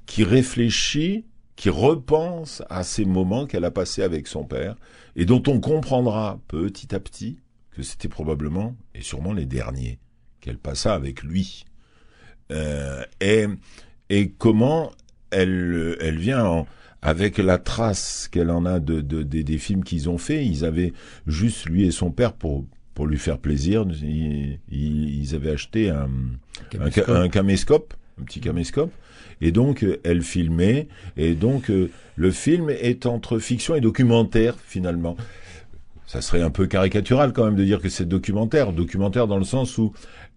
[0.06, 1.24] qui réfléchit,
[1.54, 4.74] qui repense à ces moments qu'elle a passés avec son père,
[5.14, 7.38] et dont on comprendra petit à petit
[7.70, 9.98] que c'était probablement et sûrement les derniers
[10.40, 11.64] qu'elle passa avec lui.
[12.50, 13.46] Euh, et,
[14.10, 14.92] et comment
[15.30, 16.66] elle, elle vient en,
[17.00, 20.44] avec la trace qu'elle en a de, de, des films qu'ils ont fait.
[20.44, 20.92] Ils avaient
[21.26, 23.86] juste lui et son père pour pour lui faire plaisir.
[24.02, 26.10] Ils, ils avaient acheté un
[26.70, 27.08] caméscope.
[27.08, 28.92] Un, un caméscope, un petit caméscope.
[29.40, 30.88] Et donc, elle filmait.
[31.16, 35.16] Et donc, euh, le film est entre fiction et documentaire, finalement
[36.12, 38.74] ça serait un peu caricatural quand même de dire que c'est documentaire.
[38.74, 39.94] Documentaire dans le sens où,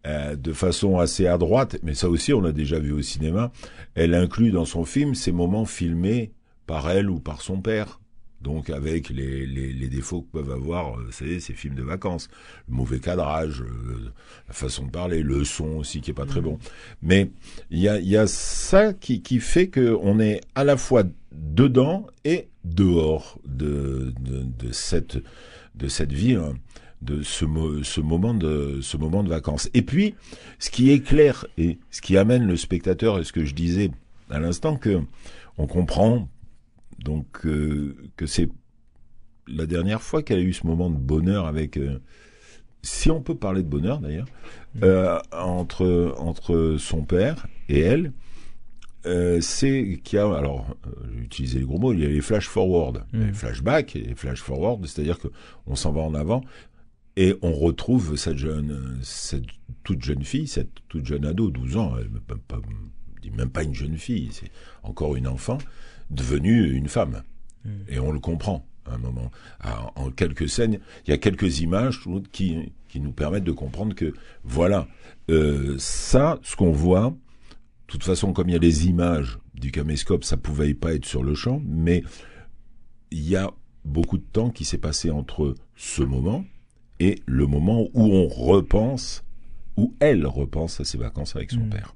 [0.08, 3.52] euh, de façon assez à droite, mais ça aussi on l'a déjà vu au cinéma,
[3.94, 6.32] elle inclut dans son film ces moments filmés
[6.66, 8.00] par elle ou par son père.
[8.40, 12.30] Donc avec les, les, les défauts que peuvent avoir euh, ces films de vacances,
[12.70, 14.14] le mauvais cadrage, euh,
[14.48, 16.58] la façon de parler, le son aussi qui est pas très bon.
[17.02, 17.32] Mais
[17.70, 21.04] il y a, y a ça qui, qui fait qu'on est à la fois
[21.34, 25.18] dedans et dehors de, de, de cette
[25.78, 26.54] de cette vie, hein,
[27.02, 27.46] de ce,
[27.84, 29.70] ce, moment de ce moment de vacances.
[29.74, 30.16] Et puis,
[30.60, 33.92] ce qui est clair et ce qui amène le spectateur, et ce que je disais
[34.30, 35.02] à l'instant, que
[35.58, 36.28] on comprend
[37.00, 38.50] donc euh, que c'est
[39.48, 42.00] la dernière fois qu'elle a eu ce moment de bonheur avec, euh,
[42.82, 44.28] si on peut parler de bonheur d'ailleurs,
[44.76, 44.80] mmh.
[44.84, 48.12] euh, entre entre son père et elle.
[49.06, 52.10] Euh, c'est qu'il y a, alors, euh, j'ai utilisé les gros mots, il y a
[52.10, 53.26] les flash forward, mmh.
[53.26, 55.28] les flashbacks et les flash forward, c'est-à-dire que
[55.68, 56.44] on s'en va en avant
[57.16, 59.46] et on retrouve cette jeune, cette
[59.84, 62.60] toute jeune fille, cette toute jeune ado, 12 ans, elle même pas,
[63.38, 64.52] même pas une jeune fille, c'est
[64.84, 65.58] encore une enfant,
[66.10, 67.24] devenue une femme.
[67.64, 67.70] Mmh.
[67.90, 69.32] Et on le comprend à un moment.
[69.96, 72.02] en quelques scènes, il y a quelques images
[72.32, 74.88] qui, qui nous permettent de comprendre que, voilà,
[75.30, 77.16] euh, ça, ce qu'on voit,
[77.88, 81.24] toute façon, comme il y a les images du caméscope, ça pouvait pas être sur
[81.24, 82.04] le champ, mais
[83.12, 83.52] il y a
[83.84, 86.44] beaucoup de temps qui s'est passé entre ce moment
[87.00, 89.24] et le moment où on repense,
[89.78, 91.70] où elle repense à ses vacances avec son Mm.
[91.70, 91.96] père.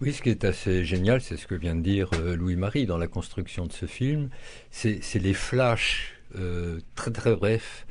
[0.00, 2.98] Oui, ce qui est assez génial, c'est ce que vient de dire euh, Louis-Marie dans
[2.98, 4.30] la construction de ce film,
[4.72, 7.86] c'est c'est les flashs euh, très très brefs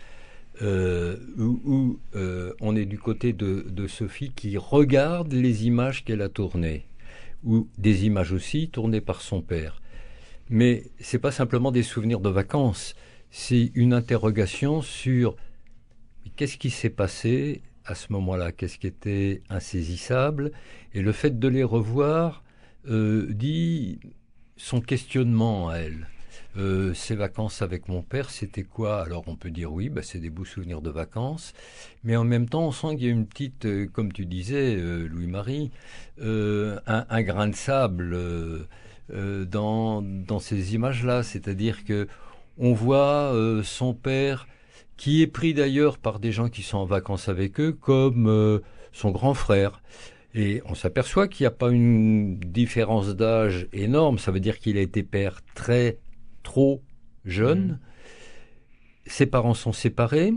[0.62, 6.22] euh, où, euh, on est du côté de, de Sophie qui regarde les images qu'elle
[6.22, 6.86] a tournées,
[7.44, 9.82] ou des images aussi tournées par son père.
[10.50, 12.96] Mais c'est pas simplement des souvenirs de vacances,
[13.30, 15.36] c'est une interrogation sur
[16.36, 20.52] qu'est-ce qui s'est passé à ce moment-là, qu'est-ce qui était insaisissable,
[20.94, 22.44] et le fait de les revoir
[22.88, 24.00] euh, dit
[24.58, 26.08] son questionnement à elle.
[26.58, 29.02] Euh, ces vacances avec mon père, c'était quoi?
[29.02, 31.54] Alors on peut dire oui, bah, c'est des beaux souvenirs de vacances,
[32.04, 34.76] mais en même temps on sent qu'il y a une petite, euh, comme tu disais,
[34.76, 35.72] euh, Louis-Marie,
[36.22, 38.18] euh, un, un grain de sable
[39.10, 42.08] dans, dans ces images-là, c'est-à-dire que
[42.58, 43.34] on voit
[43.64, 44.48] son père
[44.98, 48.62] qui est pris d'ailleurs par des gens qui sont en vacances avec eux comme
[48.94, 49.82] son grand frère.
[50.34, 54.78] Et on s'aperçoit qu'il n'y a pas une différence d'âge énorme, ça veut dire qu'il
[54.78, 55.98] a été père très,
[56.44, 56.82] trop
[57.26, 57.80] jeune.
[59.06, 60.34] Ses parents sont séparés.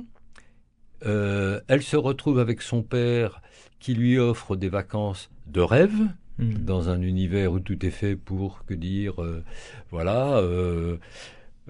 [1.06, 3.42] Euh, elle se retrouve avec son père
[3.78, 6.64] qui lui offre des vacances de rêve Mm.
[6.64, 9.44] dans un univers où tout est fait pour que dire euh,
[9.92, 10.96] voilà euh,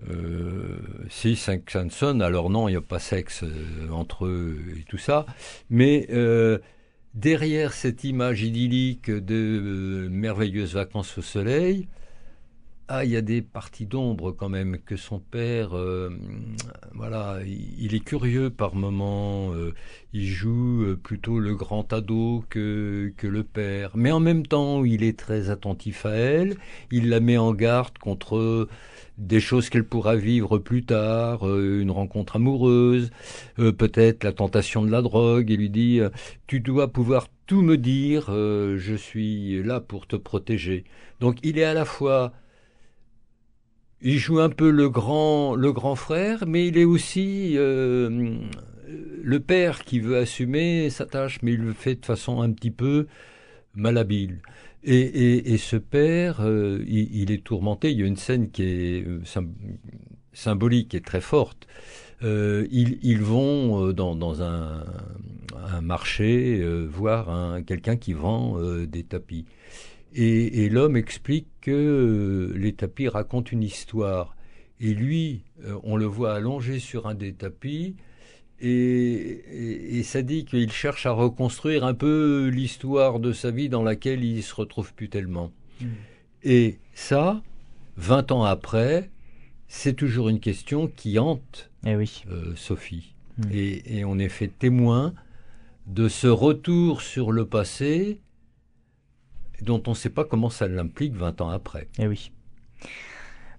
[0.09, 0.79] euh,
[1.11, 3.45] si cinq sonne alors non il n'y a pas sexe
[3.93, 5.27] entre eux et tout ça
[5.69, 6.09] mais
[7.13, 11.87] derrière cette image idyllique de merveilleuses vacances au soleil
[12.89, 16.11] ah, il y a des parties d'ombre quand même que son père, euh,
[16.93, 19.55] voilà, il, est curieux par moments.
[19.55, 19.73] euh,
[20.13, 24.85] il joue euh, plutôt le grand ado que que le père, mais en même temps,
[24.85, 26.57] il est très attentif à elle.
[26.91, 28.69] Il la met en garde contre
[29.17, 33.11] des choses qu'elle pourra vivre plus tard, une rencontre amoureuse,
[33.57, 35.49] peut-être la tentation de la drogue.
[35.51, 36.01] Il lui dit
[36.47, 40.85] Tu dois pouvoir tout me dire, je suis là pour te protéger.
[41.21, 42.33] Donc il est à la fois
[44.05, 48.37] il joue un peu le grand, le grand frère, mais il est aussi euh,
[49.23, 52.71] le père qui veut assumer sa tâche, mais il le fait de façon un petit
[52.71, 53.07] peu
[53.75, 54.41] malhabile.
[54.87, 57.91] Et, ce père, euh, il, est tourmenté.
[57.91, 59.23] Il y a une scène qui est euh,
[60.35, 61.67] symbolique et très forte.
[62.21, 64.85] Ils, vont dans, un,
[65.81, 69.47] marché voir quelqu'un qui vend des tapis.
[70.15, 74.37] Et, et l'homme explique que euh, les tapis racontent une histoire.
[74.81, 77.97] Et lui, euh, on le voit allongé sur un des tapis,
[78.61, 83.69] et, et, et ça dit qu'il cherche à reconstruire un peu l'histoire de sa vie
[83.69, 85.51] dans laquelle il se retrouve plus tellement.
[85.81, 85.87] Mmh.
[86.45, 87.43] Et ça,
[87.97, 89.11] 20 ans après,
[89.67, 92.23] c'est toujours une question qui hante eh oui.
[92.31, 93.15] euh, Sophie.
[93.39, 93.43] Mmh.
[93.53, 95.15] Et, et on est fait témoin
[95.87, 98.21] de ce retour sur le passé
[99.63, 101.89] dont on ne sait pas comment ça l'implique 20 ans après.
[101.99, 102.31] Eh oui.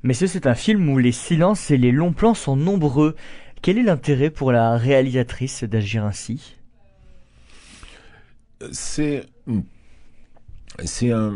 [0.03, 3.15] Mais ce, c'est un film où les silences et les longs plans sont nombreux.
[3.61, 6.55] Quel est l'intérêt pour la réalisatrice d'agir ainsi?
[8.71, 9.25] C'est
[10.83, 11.33] c'est un,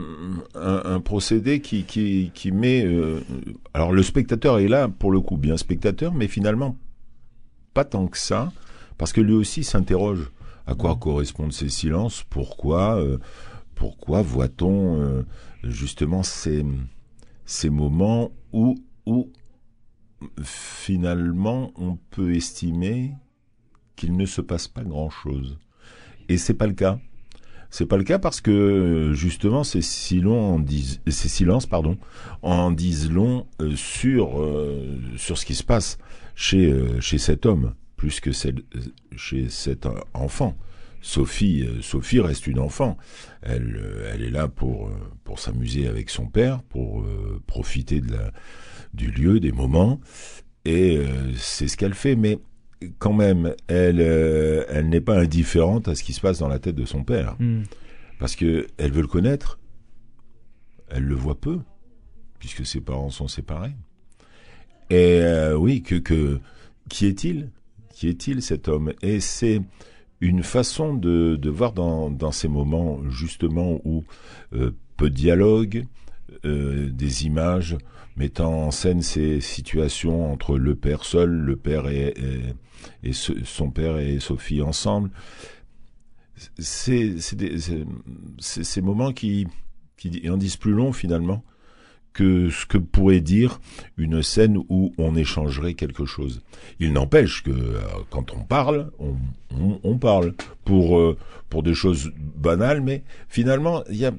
[0.56, 2.86] un, un, procédé qui, qui, qui met...
[2.86, 3.22] Euh,
[3.74, 6.76] alors le spectateur est là, pour le coup, bien spectateur, mais finalement
[7.74, 8.52] pas tant que ça,
[8.98, 10.32] parce que lui aussi s'interroge
[10.68, 13.02] à quoi correspondent ces silences, pourquoi...
[13.02, 13.18] Euh,
[13.80, 15.24] pourquoi voit-on euh,
[15.64, 16.64] justement ces,
[17.70, 18.76] moments où,
[20.44, 23.14] finalement on peut estimer
[23.96, 25.58] qu'il ne se passe pas grand-chose?
[26.28, 27.00] Et c'est pas le cas.
[27.70, 30.58] C'est pas le cas parce que justement ces, silences
[32.42, 36.00] en disent long euh, sur, euh, sur ce qui se passe
[36.36, 38.32] chez, cet homme, plus que
[39.16, 40.58] chez cet enfant.
[41.02, 42.98] Sophie, euh, Sophie reste une enfant.
[43.42, 44.92] Elle, euh, elle est là pour
[45.24, 48.32] pour s'amuser avec son père, pour euh, profiter de la,
[48.94, 50.00] du lieu, des moments,
[50.66, 52.16] et euh, c'est ce qu'elle fait.
[52.16, 52.40] Mais
[52.98, 56.60] quand même, elle, euh, elle n'est pas indifférente à ce qui se passe dans la
[56.60, 57.64] tête de son père, mm.
[58.20, 59.60] parce que elle veut le connaître.
[60.90, 61.60] Elle le voit peu,
[62.40, 63.76] puisque ses parents sont séparés.
[64.90, 66.40] Et euh, oui, que que
[66.90, 67.52] qui est-il?
[67.94, 68.94] Qui est-il cet homme?
[69.04, 69.62] Et c'est
[70.22, 74.04] une façon de, voir dans, ces moments justement où
[74.54, 75.86] euh, peu de dialogue,
[76.46, 77.78] euh, des images
[78.16, 82.14] mettant en scène ces situations entre le père seul, le père et,
[83.14, 85.10] son père et Sophie ensemble.
[86.58, 89.48] c'est ces moments qui,
[89.98, 91.44] qui en disent plus long finalement
[92.14, 93.60] que ce que pourrait dire
[93.98, 96.42] une scène où on échangerait quelque chose.
[96.80, 97.80] Il n'empêche que euh,
[98.10, 98.92] quand on parle,
[99.84, 100.34] on, parle
[100.66, 101.18] pour euh,
[101.50, 104.12] pour des choses banales, mais finalement il y a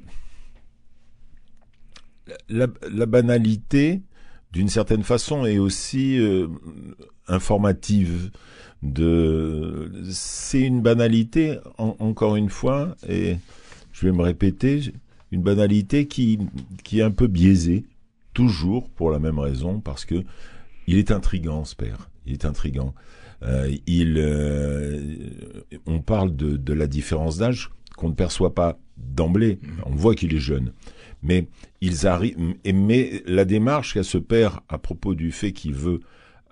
[2.48, 4.02] la, la banalité
[4.52, 6.48] d'une certaine façon est aussi euh,
[7.28, 8.30] informative.
[8.82, 13.36] De, c'est une banalité encore une fois, et
[13.92, 14.80] je vais me répéter,
[15.30, 16.38] une banalité qui,
[16.84, 17.84] qui est un peu biaisée,
[18.34, 20.24] toujours pour la même raison, parce que
[20.86, 22.10] il est intrigant, ce père.
[22.26, 22.94] Il est intrigant.
[23.42, 25.16] Euh, il, euh,
[25.86, 29.60] on parle de, de la différence d'âge qu'on ne perçoit pas d'emblée.
[29.86, 30.72] On voit qu'il est jeune,
[31.22, 31.48] mais
[31.80, 32.36] ils arrivent.
[32.64, 36.00] Mais la démarche qu'a ce père à propos du fait qu'il veut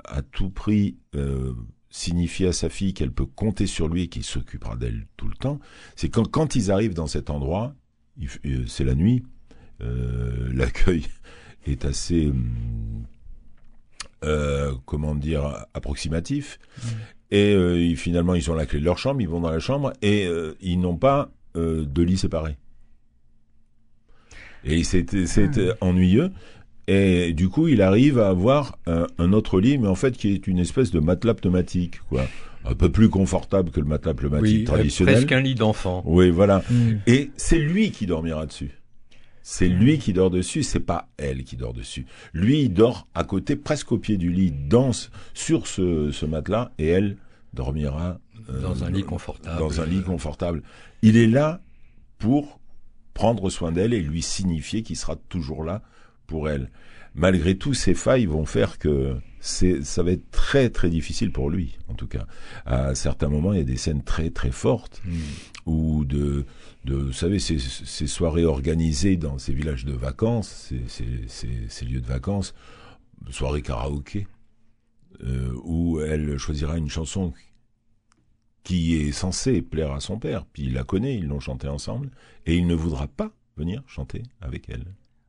[0.04, 1.52] à tout prix euh,
[1.90, 5.34] signifier à sa fille qu'elle peut compter sur lui et qu'il s'occupera d'elle tout le
[5.34, 5.58] temps,
[5.96, 7.74] c'est quand, quand ils arrivent dans cet endroit,
[8.66, 9.24] c'est la nuit.
[9.80, 11.04] Euh, l'accueil
[11.66, 13.04] est assez, hum,
[14.24, 16.58] euh, comment dire, approximatif.
[16.78, 16.88] Mmh.
[17.30, 20.26] Et finalement, ils ont la clé de leur chambre, ils vont dans la chambre et
[20.60, 22.56] ils n'ont pas de lit séparé.
[24.64, 25.26] Et c'était
[25.72, 25.74] ah.
[25.82, 26.30] ennuyeux.
[26.86, 30.46] Et du coup, il arrive à avoir un, autre lit, mais en fait, qui est
[30.46, 32.24] une espèce de matelas pneumatique, quoi
[32.68, 35.14] un peu plus confortable que le matelas pneumatique traditionnel.
[35.14, 36.02] Presque un lit d'enfant.
[36.04, 36.62] Oui, voilà.
[36.70, 36.98] Mm.
[37.06, 38.70] Et c'est lui qui dormira dessus.
[39.42, 42.04] C'est lui qui dort dessus, c'est pas elle qui dort dessus.
[42.34, 46.70] Lui, il dort à côté, presque au pied du lit, danse sur ce, ce matelas,
[46.76, 47.16] et elle
[47.54, 49.58] dormira euh, dans un lit confortable.
[49.58, 50.62] Dans un lit confortable.
[51.00, 51.62] Il est là
[52.18, 52.60] pour
[53.14, 55.80] prendre soin d'elle et lui signifier qu'il sera toujours là
[56.26, 56.70] pour elle.
[57.14, 61.78] Malgré tout, ces failles vont faire que ça va être très très difficile pour lui,
[61.88, 62.26] en tout cas.
[62.66, 65.18] À certains moments, il y a des scènes très très fortes mm.
[65.66, 66.44] où de,
[66.84, 71.84] de, vous savez, ces, ces, soirées organisées dans ces villages de vacances, ces, ces, ces
[71.84, 72.54] lieux de vacances,
[73.30, 74.26] soirées karaoké,
[75.24, 77.32] euh, où elle choisira une chanson
[78.62, 82.10] qui est censée plaire à son père, puis il la connaît, ils l'ont chantée ensemble,
[82.44, 84.84] et il ne voudra pas venir chanter avec elle.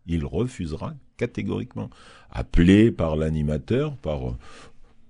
[0.05, 1.89] Il refusera catégoriquement,
[2.31, 4.37] appelé par l'animateur, par euh,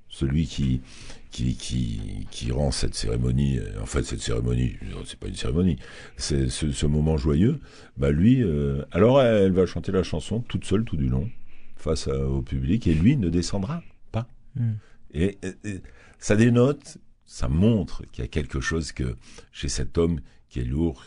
[0.10, 0.82] celui qui,
[1.30, 5.78] qui, qui, qui rend cette cérémonie, euh, en fait cette cérémonie, c'est pas une cérémonie,
[6.18, 7.60] c'est ce, moment joyeux,
[7.96, 11.30] bah lui, euh, alors elle va chanter la chanson toute seule tout du long,
[11.76, 14.28] face au public, et lui ne descendra pas.
[14.56, 14.74] Hmm.
[15.14, 15.82] Et, et,
[16.18, 19.16] ça dénote, ça montre qu'il y a quelque chose que
[19.52, 21.06] chez cet homme qui est lourd,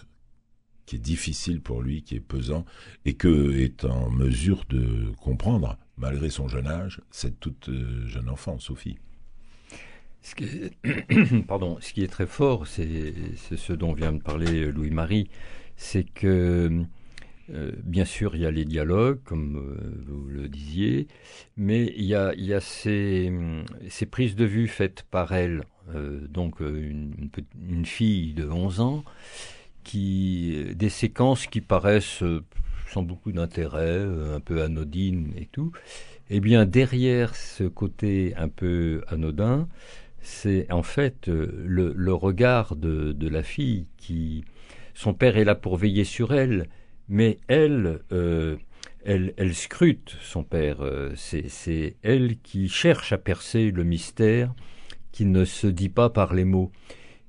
[0.87, 2.65] qui est difficile pour lui, qui est pesant,
[3.05, 8.29] et que est en mesure de comprendre, malgré son jeune âge, cette toute euh, jeune
[8.29, 8.99] enfant, Sophie.
[10.23, 14.71] Ce qui est, pardon, ce qui est très fort, c'est ce dont vient de parler
[14.71, 15.29] Louis-Marie,
[15.77, 16.85] c'est que
[17.51, 21.09] euh, bien sûr, il y a les dialogues, comme euh, vous le disiez,
[21.57, 23.33] mais il y a, ces,
[24.11, 25.63] prises de vue faites par elle,
[26.29, 29.05] donc une, fille de 11 ans,
[29.85, 32.45] qui, des séquences qui paraissent euh,
[32.93, 35.73] sans beaucoup d'intérêt, euh, un peu anodines et tout,
[36.29, 39.67] eh bien derrière ce côté un peu anodin,
[40.21, 44.45] c'est en fait euh, le, regard de, la fille qui,
[44.95, 46.69] son père est là pour veiller sur elle,
[47.09, 48.57] mais elle, euh,
[49.05, 50.79] elle, elle, scrute son père.
[51.17, 54.55] c'est elle qui cherche à percer le mystère
[55.13, 56.71] qui ne se dit pas par les mots.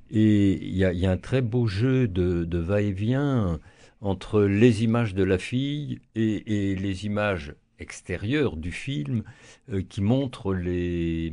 [0.09, 3.59] Et il y a, un très beau jeu de, va-et-vient
[4.01, 9.23] entre les images de la fille et, les images extérieures du film
[9.71, 11.31] euh, qui montrent les,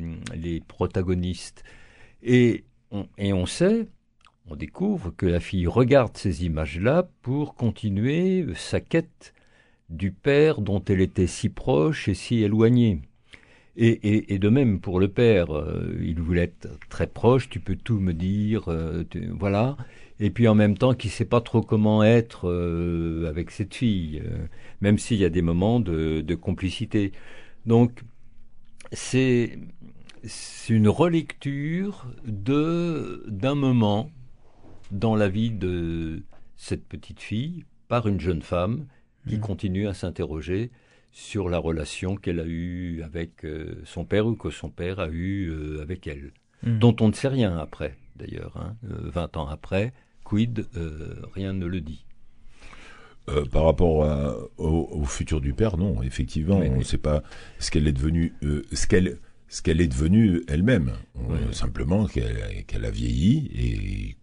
[0.67, 1.65] protagonistes.
[2.23, 3.89] Et on, et on sait,
[4.47, 9.33] on découvre que la fille regarde ces images-là pour continuer sa quête
[9.91, 13.03] du père dont elle était si proche et si éloignée.
[13.77, 18.01] Et, de même pour le père, euh, il voulait être très proche, tu peux tout
[18.01, 19.05] me dire, euh,
[19.39, 19.77] voilà.
[20.19, 24.23] Et puis en même temps, qui sait pas trop comment être euh, avec cette fille,
[24.81, 27.13] même s'il y a des moments de, complicité.
[27.65, 28.03] Donc
[28.93, 29.59] c'est
[30.69, 34.11] une relecture de d'un moment
[34.91, 36.23] dans la vie de
[36.57, 38.87] cette petite fille par une jeune femme
[39.29, 39.41] qui mmh.
[39.41, 40.71] continue à s'interroger
[41.13, 45.09] sur la relation qu'elle a eue avec euh, son père ou que son père a
[45.09, 46.33] eue euh, avec elle,
[46.65, 46.79] hmm.
[46.79, 48.57] dont on ne sait rien après, d'ailleurs.
[48.57, 49.93] Hein, 20 euh, ans après,
[50.25, 50.67] quid,
[51.35, 52.05] rien ne le dit.
[53.51, 57.23] par rapport au, futur du père, non, effectivement, on ne sait pas
[57.59, 58.35] ce qu'elle est devenue,
[58.73, 60.93] ce qu'elle ce qu'elle est devenue elle-même.
[61.51, 64.17] Simplement qu'elle a vieilli et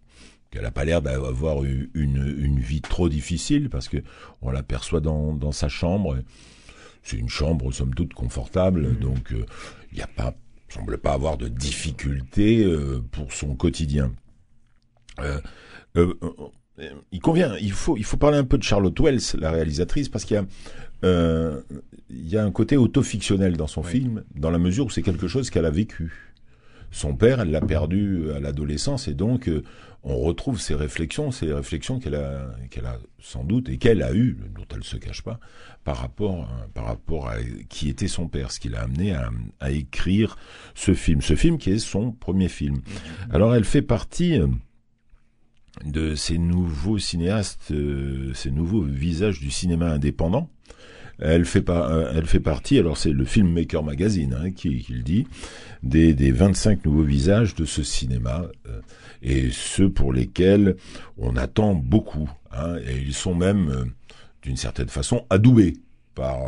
[0.50, 3.98] qu'elle n'a pas l'air d'avoir eu une, une, vie trop difficile parce que
[4.40, 6.16] on l'aperçoit dans, dans sa chambre.
[7.02, 8.94] C'est une chambre somme toute confortable, mmh.
[8.96, 9.34] donc
[9.92, 10.34] il n'y a pas
[10.68, 12.66] semble pas avoir de difficultés
[13.10, 14.12] pour son quotidien.
[15.20, 15.40] Euh,
[15.96, 16.14] euh,
[17.10, 20.24] il convient, il faut, il faut parler un peu de Charlotte Wells, la réalisatrice, parce
[20.24, 20.44] qu'il y a,
[21.04, 21.60] euh,
[22.08, 25.26] il y a un côté autofictionnel dans son film, dans la mesure où c'est quelque
[25.26, 26.27] chose qu'elle a vécu.
[26.90, 29.62] Son père, elle l'a perdu à l'adolescence, et donc euh,
[30.02, 34.14] on retrouve ses réflexions, ces réflexions qu'elle a, qu'elle a sans doute et qu'elle a
[34.14, 35.38] eues, dont elle se cache pas,
[35.84, 37.36] par rapport, par rapport à
[37.68, 39.14] qui était son père, ce qui l'a amené
[39.60, 40.36] à, écrire
[40.74, 42.80] ce film, ce film qui est son premier film.
[43.30, 44.40] Alors elle fait partie
[45.84, 50.50] de ces nouveaux cinéastes, euh, ces nouveaux visages du cinéma indépendant.
[51.20, 54.92] Elle fait, pas, euh, elle fait partie, alors c'est le Filmmaker Magazine hein, qui, qui,
[54.92, 55.26] le dit,
[55.82, 58.80] des, des 25 nouveaux visages de ce cinéma, euh,
[59.22, 60.76] et ceux pour lesquels
[61.16, 62.30] on attend beaucoup.
[62.52, 63.92] Hein, et ils sont même,
[64.42, 65.74] d'une certaine façon, adoubés
[66.14, 66.38] par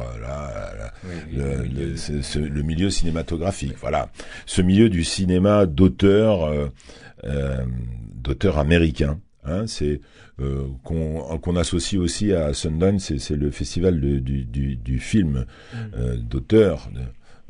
[1.33, 3.75] le, le, le, milieu cinématographique.
[3.81, 4.11] Voilà,
[4.47, 6.71] ce milieu du cinéma d'auteur
[7.25, 7.65] euh,
[8.15, 9.19] d'auteurs américains.
[9.45, 10.01] Hein, c'est
[10.41, 15.77] euh, qu'on associe aussi à Sundance, c'est le festival de, du, du, du, film mm.
[15.95, 16.91] euh, d'auteurs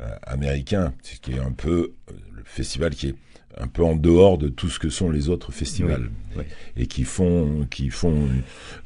[0.01, 3.15] euh, américains, qui est un peu euh, le festival qui est
[3.57, 6.43] un peu en dehors de tout ce que sont les autres festivals oui, oui.
[6.75, 8.27] et qui font qui font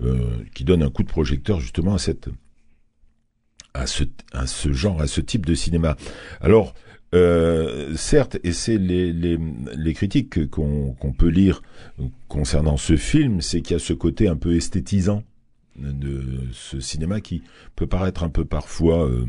[0.01, 2.27] euh, qui donnent un coup de projecteur justement à cette
[3.73, 4.03] à ce
[4.33, 5.95] à ce genre à ce type de cinéma.
[6.41, 6.73] Alors
[7.15, 9.39] euh, certes, et c'est les, les,
[9.75, 11.61] les, critiques qu'on peut lire
[12.27, 15.23] concernant ce film, c'est qu'il y a ce côté un peu esthétisant
[15.77, 17.41] de ce cinéma qui
[17.75, 19.25] peut paraître un peu parfois euh,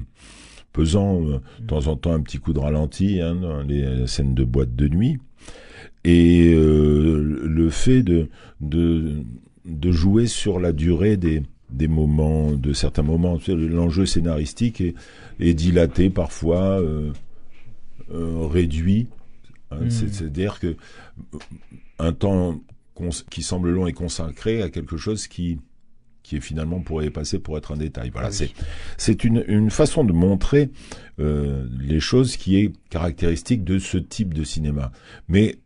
[0.73, 4.35] pesant, euh, de temps en temps un petit coup de ralenti hein, dans les scènes
[4.35, 5.19] de boîte de nuit.
[6.05, 8.29] Et le fait de,
[8.61, 9.25] de,
[9.65, 14.95] de jouer sur la durée des, des moments, de certains moments, l'enjeu scénaristique est,
[15.41, 16.81] est dilaté parfois.
[16.81, 17.13] Euh,
[18.13, 19.09] euh, réduit.
[19.71, 19.91] Hein, mmh.
[19.91, 21.39] C'est-à-dire que euh,
[21.99, 22.61] un temps
[23.31, 25.59] qui semble long et consacré à quelque chose qui
[26.23, 28.11] qui est finalement pourrait passer pour être un détail.
[28.11, 28.35] Voilà, oui.
[28.35, 28.51] c'est
[28.97, 30.71] c'est une une façon de montrer
[31.21, 34.93] euh, les choses qui est caractéristique de ce type de cinéma.
[35.29, 35.59] Mais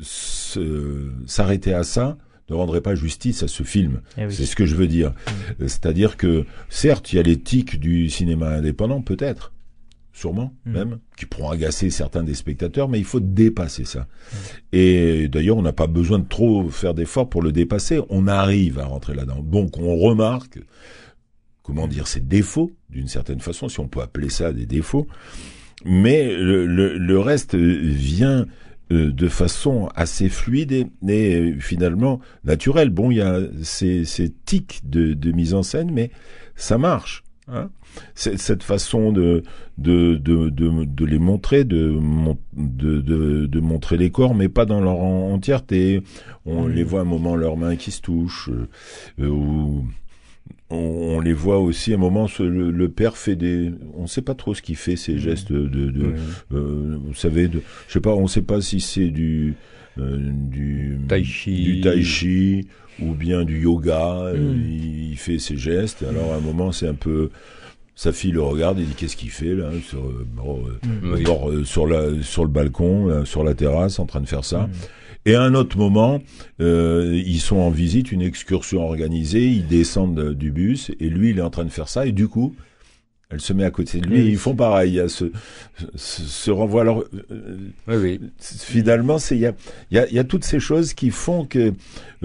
[0.00, 2.18] s'arrêter à ça
[2.50, 4.02] ne rendrait pas justice à ce film.
[4.18, 4.34] Eh oui.
[4.34, 5.10] C'est ce que je veux dire.
[5.10, 5.68] Mmh.
[5.68, 9.52] C'est-à-dire que certes, il y a l'éthique du cinéma indépendant, peut-être,
[10.12, 10.72] sûrement mmh.
[10.72, 14.00] même, qui pourront agacer certains des spectateurs, mais il faut dépasser ça.
[14.00, 14.36] Mmh.
[14.72, 18.00] Et d'ailleurs, on n'a pas besoin de trop faire d'efforts pour le dépasser.
[18.10, 19.42] On arrive à rentrer là-dedans.
[19.42, 20.60] Donc, on remarque,
[21.62, 25.06] comment dire, ces défauts, d'une certaine façon, si on peut appeler ça des défauts,
[25.84, 28.46] mais le, le, le reste vient
[28.92, 32.90] euh, de façon assez fluide et, et, finalement naturelle.
[32.90, 36.10] Bon, il y a ces, ces tics de, de mise en scène, mais
[36.56, 37.24] ça marche.
[37.48, 37.70] Hein
[38.14, 39.42] cette façon de
[39.78, 41.98] de, de, de, de les montrer, de,
[42.56, 46.02] de, de, montrer les corps, mais pas dans leur entièreté.
[46.44, 46.72] On mmh.
[46.72, 48.50] les voit un moment leurs mains qui se touchent,
[49.20, 49.84] euh, ou
[50.70, 54.34] on, on, les voit aussi un moment le, le, père fait des on sait pas
[54.34, 55.18] trop ce qu'il fait ces mmh.
[55.18, 56.16] gestes de, de mmh.
[56.52, 59.54] euh, vous savez de je sais pas on sait pas si c'est du
[59.98, 62.66] euh, du tai chi du tai chi
[63.00, 64.62] ou bien du yoga mmh.
[64.66, 67.30] il, il, fait ses gestes alors à un moment c'est un peu
[67.94, 70.02] sa fille le regarde et dit qu'est-ce qu'il fait là sur,
[70.34, 71.22] bon, mmh, oui.
[71.22, 74.44] bord, euh, sur, la, sur le balcon, là, sur la terrasse, en train de faire
[74.44, 74.62] ça.
[74.66, 74.70] Mmh.
[75.24, 76.20] Et à un autre moment,
[76.60, 81.38] euh, ils sont en visite, une excursion organisée, ils descendent du bus et lui, il
[81.38, 82.56] est en train de faire ça et du coup,
[83.30, 84.90] elle se met à côté de lui et ils font pareil.
[84.90, 85.26] Il y a ce,
[85.94, 86.82] ce, ce renvoi.
[86.82, 88.20] Alors, euh, oui, oui.
[88.40, 89.54] finalement, il y a,
[89.90, 91.72] il y, a, il y a toutes ces choses qui font que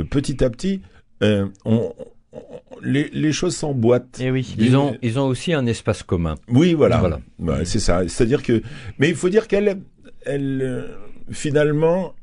[0.10, 0.82] petit à petit,
[1.24, 1.94] euh, on
[2.82, 4.20] les, les choses s'emboîtent.
[4.20, 4.56] Et eh oui.
[4.58, 6.36] Ils ont, ils ont aussi un espace commun.
[6.50, 6.98] Oui, voilà.
[6.98, 7.20] voilà.
[7.40, 8.08] Ouais, c'est ça.
[8.08, 8.62] C'est-à-dire que,
[9.00, 9.82] mais il faut dire qu'elle,
[10.26, 10.88] elle, euh,
[11.32, 12.14] finalement,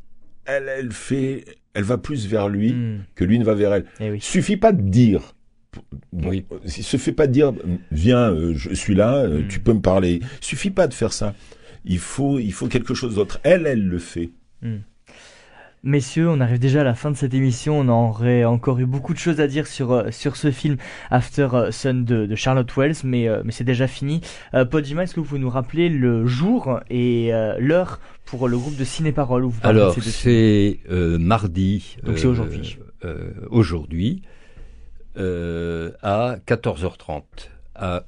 [0.44, 1.44] elle, elle fait,
[1.74, 3.04] elle va plus vers lui mm.
[3.14, 3.84] que lui ne va vers elle.
[4.00, 4.20] Et eh oui.
[4.20, 5.34] Suffit pas de dire.
[6.12, 6.44] Oui.
[6.64, 7.52] Il se fait pas de dire,
[7.90, 9.48] viens, euh, je suis là, mm.
[9.48, 10.20] tu peux me parler.
[10.22, 11.34] Il suffit pas de faire ça.
[11.84, 13.40] Il faut, il faut quelque chose d'autre.
[13.42, 14.30] Elle, elle le fait.
[14.62, 14.76] Mm.
[15.86, 17.78] Messieurs, on arrive déjà à la fin de cette émission.
[17.78, 20.78] On aurait encore eu beaucoup de choses à dire sur, euh, sur ce film
[21.10, 24.22] After euh, Sun de, de Charlotte Wells, mais, euh, mais c'est déjà fini.
[24.54, 28.56] Euh, Podima, est-ce que vous pouvez nous rappeler le jour et euh, l'heure pour le
[28.56, 31.98] groupe de Ciné-Parole Alors, c'est euh, mardi.
[32.02, 32.78] Donc c'est aujourd'hui.
[33.50, 34.22] aujourd'hui,
[35.16, 37.22] à 14h30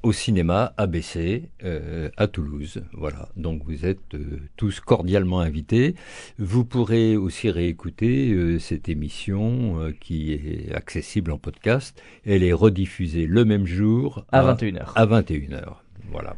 [0.03, 2.81] au cinéma ABC euh, à Toulouse.
[2.93, 5.95] Voilà, donc vous êtes euh, tous cordialement invités.
[6.39, 12.01] Vous pourrez aussi réécouter euh, cette émission qui est accessible en podcast.
[12.25, 14.91] Elle est rediffusée le même jour à 21h.
[14.95, 15.75] À 21h.
[16.11, 16.35] Voilà.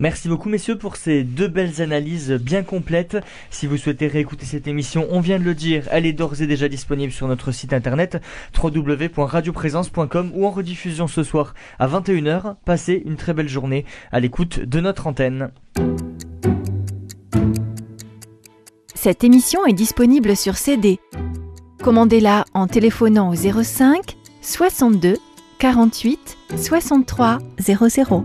[0.00, 3.18] Merci beaucoup messieurs pour ces deux belles analyses bien complètes.
[3.50, 6.46] Si vous souhaitez réécouter cette émission, on vient de le dire, elle est d'ores et
[6.46, 8.22] déjà disponible sur notre site internet
[8.62, 12.54] www.radioprésence.com ou en rediffusion ce soir à 21h.
[12.64, 15.50] Passez une très belle journée à l'écoute de notre antenne.
[18.94, 21.00] Cette émission est disponible sur CD.
[21.82, 25.16] Commandez-la en téléphonant au 05 62
[25.58, 28.24] 48 63 00.